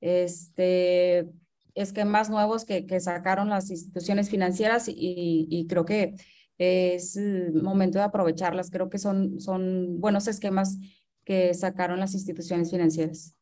este, 0.02 1.28
esquemas 1.74 2.30
nuevos 2.30 2.66
que, 2.66 2.86
sacaron 3.00 3.50
las 3.50 3.72
instituciones 3.72 4.30
financieras 4.30 4.88
y, 4.90 5.48
y 5.50 5.66
creo 5.66 5.86
que 5.86 6.14
es 6.60 7.18
momento 7.52 7.98
de 7.98 8.04
aprovecharlas. 8.04 8.70
Creo 8.70 8.92
que 8.92 9.00
son, 9.00 9.40
son 9.40 10.00
buenos 10.00 10.28
esquemas 10.28 10.78
que 11.24 11.52
sacaron 11.56 12.00
las 12.00 12.14
instituciones 12.14 12.70
financieras. 12.70 13.36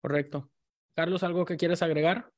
Correcto. 0.00 0.48
Carlos, 0.94 1.24
¿algo 1.24 1.44
que 1.44 1.56
quieras 1.56 1.82
agregar? 1.82 2.30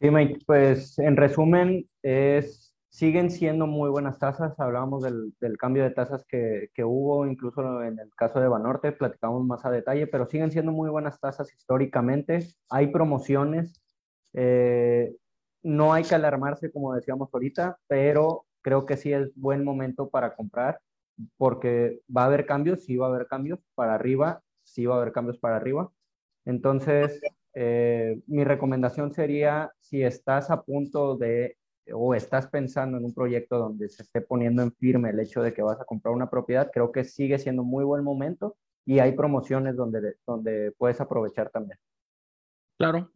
Sí, 0.00 0.10
Mike, 0.10 0.38
pues 0.46 0.98
en 0.98 1.16
resumen, 1.16 1.86
es, 2.02 2.74
siguen 2.88 3.30
siendo 3.30 3.66
muy 3.66 3.90
buenas 3.90 4.18
tasas. 4.18 4.58
Hablábamos 4.58 5.02
del, 5.02 5.34
del 5.40 5.58
cambio 5.58 5.82
de 5.84 5.90
tasas 5.90 6.24
que, 6.26 6.68
que 6.72 6.84
hubo, 6.84 7.26
incluso 7.26 7.82
en 7.82 7.98
el 7.98 8.08
caso 8.16 8.40
de 8.40 8.48
Banorte, 8.48 8.92
platicamos 8.92 9.44
más 9.44 9.64
a 9.66 9.70
detalle, 9.70 10.06
pero 10.06 10.26
siguen 10.26 10.50
siendo 10.52 10.72
muy 10.72 10.88
buenas 10.88 11.20
tasas 11.20 11.52
históricamente. 11.52 12.46
Hay 12.70 12.86
promociones. 12.88 13.82
eh, 14.32 15.14
no 15.62 15.92
hay 15.92 16.04
que 16.04 16.14
alarmarse, 16.14 16.72
como 16.72 16.94
decíamos 16.94 17.28
ahorita, 17.32 17.78
pero 17.86 18.46
creo 18.62 18.86
que 18.86 18.96
sí 18.96 19.12
es 19.12 19.30
buen 19.36 19.62
momento 19.64 20.08
para 20.08 20.34
comprar, 20.34 20.80
porque 21.36 22.00
va 22.14 22.22
a 22.22 22.26
haber 22.26 22.46
cambios, 22.46 22.84
sí 22.84 22.96
va 22.96 23.06
a 23.06 23.10
haber 23.10 23.26
cambios 23.26 23.60
para 23.74 23.94
arriba, 23.94 24.42
sí 24.64 24.86
va 24.86 24.94
a 24.96 24.98
haber 25.02 25.12
cambios 25.12 25.38
para 25.38 25.56
arriba. 25.56 25.92
Entonces, 26.46 27.20
eh, 27.54 28.20
mi 28.26 28.44
recomendación 28.44 29.12
sería, 29.12 29.72
si 29.80 30.02
estás 30.02 30.50
a 30.50 30.62
punto 30.62 31.16
de 31.16 31.56
o 31.92 32.14
estás 32.14 32.46
pensando 32.46 32.98
en 32.98 33.04
un 33.04 33.14
proyecto 33.14 33.58
donde 33.58 33.88
se 33.88 34.02
esté 34.02 34.20
poniendo 34.20 34.62
en 34.62 34.72
firme 34.72 35.10
el 35.10 35.20
hecho 35.20 35.42
de 35.42 35.52
que 35.52 35.62
vas 35.62 35.80
a 35.80 35.84
comprar 35.84 36.14
una 36.14 36.30
propiedad, 36.30 36.70
creo 36.72 36.92
que 36.92 37.04
sigue 37.04 37.38
siendo 37.38 37.64
muy 37.64 37.84
buen 37.84 38.04
momento 38.04 38.56
y 38.84 38.98
hay 38.98 39.12
promociones 39.12 39.76
donde, 39.76 40.14
donde 40.26 40.72
puedes 40.78 41.00
aprovechar 41.00 41.50
también. 41.50 41.78
Claro. 42.78 43.10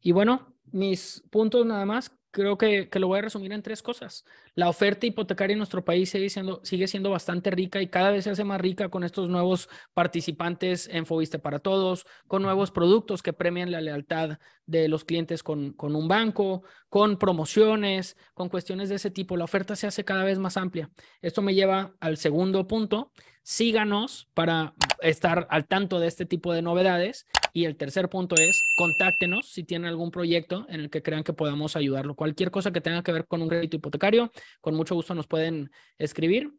Y 0.00 0.12
bueno, 0.12 0.54
mis 0.72 1.22
puntos 1.30 1.64
nada 1.64 1.86
más, 1.86 2.12
creo 2.32 2.58
que, 2.58 2.88
que 2.88 2.98
lo 2.98 3.06
voy 3.06 3.20
a 3.20 3.22
resumir 3.22 3.52
en 3.52 3.62
tres 3.62 3.82
cosas. 3.82 4.24
La 4.54 4.68
oferta 4.68 5.06
hipotecaria 5.06 5.52
en 5.52 5.58
nuestro 5.58 5.84
país 5.84 6.10
sigue 6.10 6.28
siendo, 6.30 6.60
sigue 6.64 6.88
siendo 6.88 7.10
bastante 7.10 7.50
rica 7.50 7.80
y 7.80 7.88
cada 7.88 8.10
vez 8.10 8.24
se 8.24 8.30
hace 8.30 8.42
más 8.42 8.60
rica 8.60 8.88
con 8.88 9.04
estos 9.04 9.28
nuevos 9.28 9.68
participantes 9.94 10.88
en 10.88 11.06
Fobiste 11.06 11.38
para 11.38 11.60
Todos, 11.60 12.06
con 12.26 12.42
nuevos 12.42 12.70
productos 12.72 13.22
que 13.22 13.32
premian 13.32 13.70
la 13.70 13.80
lealtad 13.80 14.38
de 14.66 14.88
los 14.88 15.04
clientes 15.04 15.42
con, 15.42 15.72
con 15.74 15.94
un 15.94 16.08
banco, 16.08 16.64
con 16.88 17.18
promociones, 17.18 18.16
con 18.34 18.48
cuestiones 18.48 18.88
de 18.88 18.96
ese 18.96 19.10
tipo. 19.10 19.36
La 19.36 19.44
oferta 19.44 19.76
se 19.76 19.86
hace 19.86 20.04
cada 20.04 20.24
vez 20.24 20.38
más 20.38 20.56
amplia. 20.56 20.90
Esto 21.20 21.42
me 21.42 21.54
lleva 21.54 21.94
al 22.00 22.16
segundo 22.16 22.66
punto. 22.66 23.12
Síganos 23.42 24.28
para 24.34 24.74
estar 25.00 25.46
al 25.50 25.66
tanto 25.66 25.98
de 25.98 26.06
este 26.06 26.26
tipo 26.26 26.52
de 26.52 26.62
novedades. 26.62 27.26
Y 27.52 27.64
el 27.66 27.76
tercer 27.76 28.08
punto 28.08 28.34
es 28.36 28.62
contáctenos 28.76 29.48
si 29.48 29.64
tienen 29.64 29.88
algún 29.88 30.10
proyecto 30.10 30.64
en 30.68 30.80
el 30.80 30.90
que 30.90 31.02
crean 31.02 31.24
que 31.24 31.34
podamos 31.34 31.76
ayudarlo. 31.76 32.14
Cualquier 32.14 32.50
cosa 32.50 32.72
que 32.72 32.80
tenga 32.80 33.02
que 33.02 33.12
ver 33.12 33.26
con 33.26 33.42
un 33.42 33.48
crédito 33.48 33.76
hipotecario, 33.76 34.32
con 34.60 34.74
mucho 34.74 34.94
gusto 34.94 35.14
nos 35.14 35.26
pueden 35.26 35.70
escribir 35.98 36.54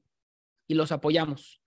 y 0.67 0.75
los 0.75 0.91
apoyamos. 0.91 1.61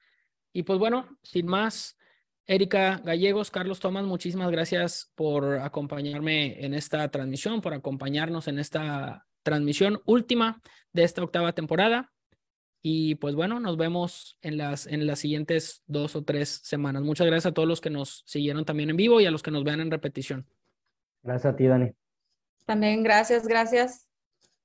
Y 0.53 0.63
pues 0.63 0.79
bueno, 0.79 1.19
sin 1.23 1.47
más, 1.47 1.99
Erika 2.47 3.03
Gallegos, 3.05 3.51
Carlos 3.51 3.81
Tomás, 3.81 4.05
muchísimas 4.05 4.51
gracias 4.51 5.11
por 5.17 5.59
acompañarme 5.59 6.65
en 6.65 6.75
esta 6.75 7.11
transmisión, 7.11 7.61
por 7.61 7.75
acompañarnos 7.75 8.47
en 8.47 8.61
esta 8.61 9.27
transmisión 9.43 10.01
última 10.07 10.61
de 10.93 11.03
esta 11.05 11.23
octava 11.23 11.53
temporada. 11.53 12.13
Y 12.83 13.17
pues 13.17 13.35
bueno, 13.35 13.59
nos 13.59 13.77
vemos 13.77 14.39
en 14.43 14.57
las, 14.59 14.87
en 14.87 15.07
las 15.07 15.19
siguientes 15.19 15.83
dos 15.87 16.15
o 16.15 16.23
tres 16.23 16.61
semanas. 16.63 17.03
Muchas 17.03 17.27
gracias 17.27 17.47
a 17.51 17.55
todos 17.55 17.67
los 17.69 17.81
que 17.81 17.91
nos 17.91 18.23
siguieron 18.27 18.65
también 18.65 18.91
en 18.91 18.97
vivo 18.97 19.21
y 19.21 19.27
a 19.27 19.31
los 19.31 19.43
que 19.43 19.51
nos 19.51 19.65
vean 19.65 19.81
en 19.81 19.91
repetición. 19.91 20.47
Gracias 21.23 21.53
a 21.53 21.57
ti, 21.57 21.67
Dani. 21.67 21.91
También 22.65 23.03
gracias, 23.03 23.47
gracias 23.49 24.09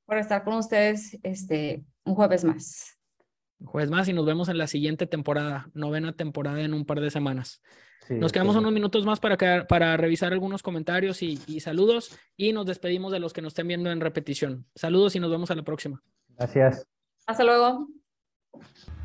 por 0.05 0.17
estar 0.17 0.43
con 0.43 0.55
ustedes 0.55 1.17
este, 1.23 1.83
un 2.03 2.13
jueves 2.15 2.43
más. 2.43 2.97
Un 3.59 3.67
jueves 3.67 3.89
más 3.89 4.07
y 4.07 4.13
nos 4.13 4.25
vemos 4.25 4.49
en 4.49 4.57
la 4.57 4.67
siguiente 4.67 5.07
temporada, 5.07 5.69
novena 5.73 6.13
temporada 6.13 6.61
en 6.61 6.73
un 6.73 6.85
par 6.85 6.99
de 6.99 7.09
semanas. 7.11 7.61
Sí, 8.07 8.15
Nos 8.15 8.31
quedamos 8.31 8.53
sí. 8.55 8.59
unos 8.59 8.71
minutos 8.73 9.05
más 9.05 9.19
para, 9.19 9.37
quedar- 9.37 9.67
para 9.67 9.95
revisar 9.97 10.33
algunos 10.33 10.63
comentarios 10.63 11.21
y, 11.21 11.39
y 11.47 11.59
saludos 11.59 12.17
y 12.35 12.53
nos 12.53 12.65
despedimos 12.65 13.11
de 13.11 13.19
los 13.19 13.33
que 13.33 13.41
nos 13.43 13.51
estén 13.51 13.67
viendo 13.67 13.91
en 13.91 14.01
repetición. 14.01 14.65
Saludos 14.75 15.15
y 15.15 15.19
nos 15.19 15.29
vemos 15.31 15.49
a 15.51 15.55
la 15.55 15.63
próxima. 15.63 16.01
Gracias. 16.37 16.85
Hasta 17.27 17.43
luego. 17.43 17.87
you. 18.55 19.00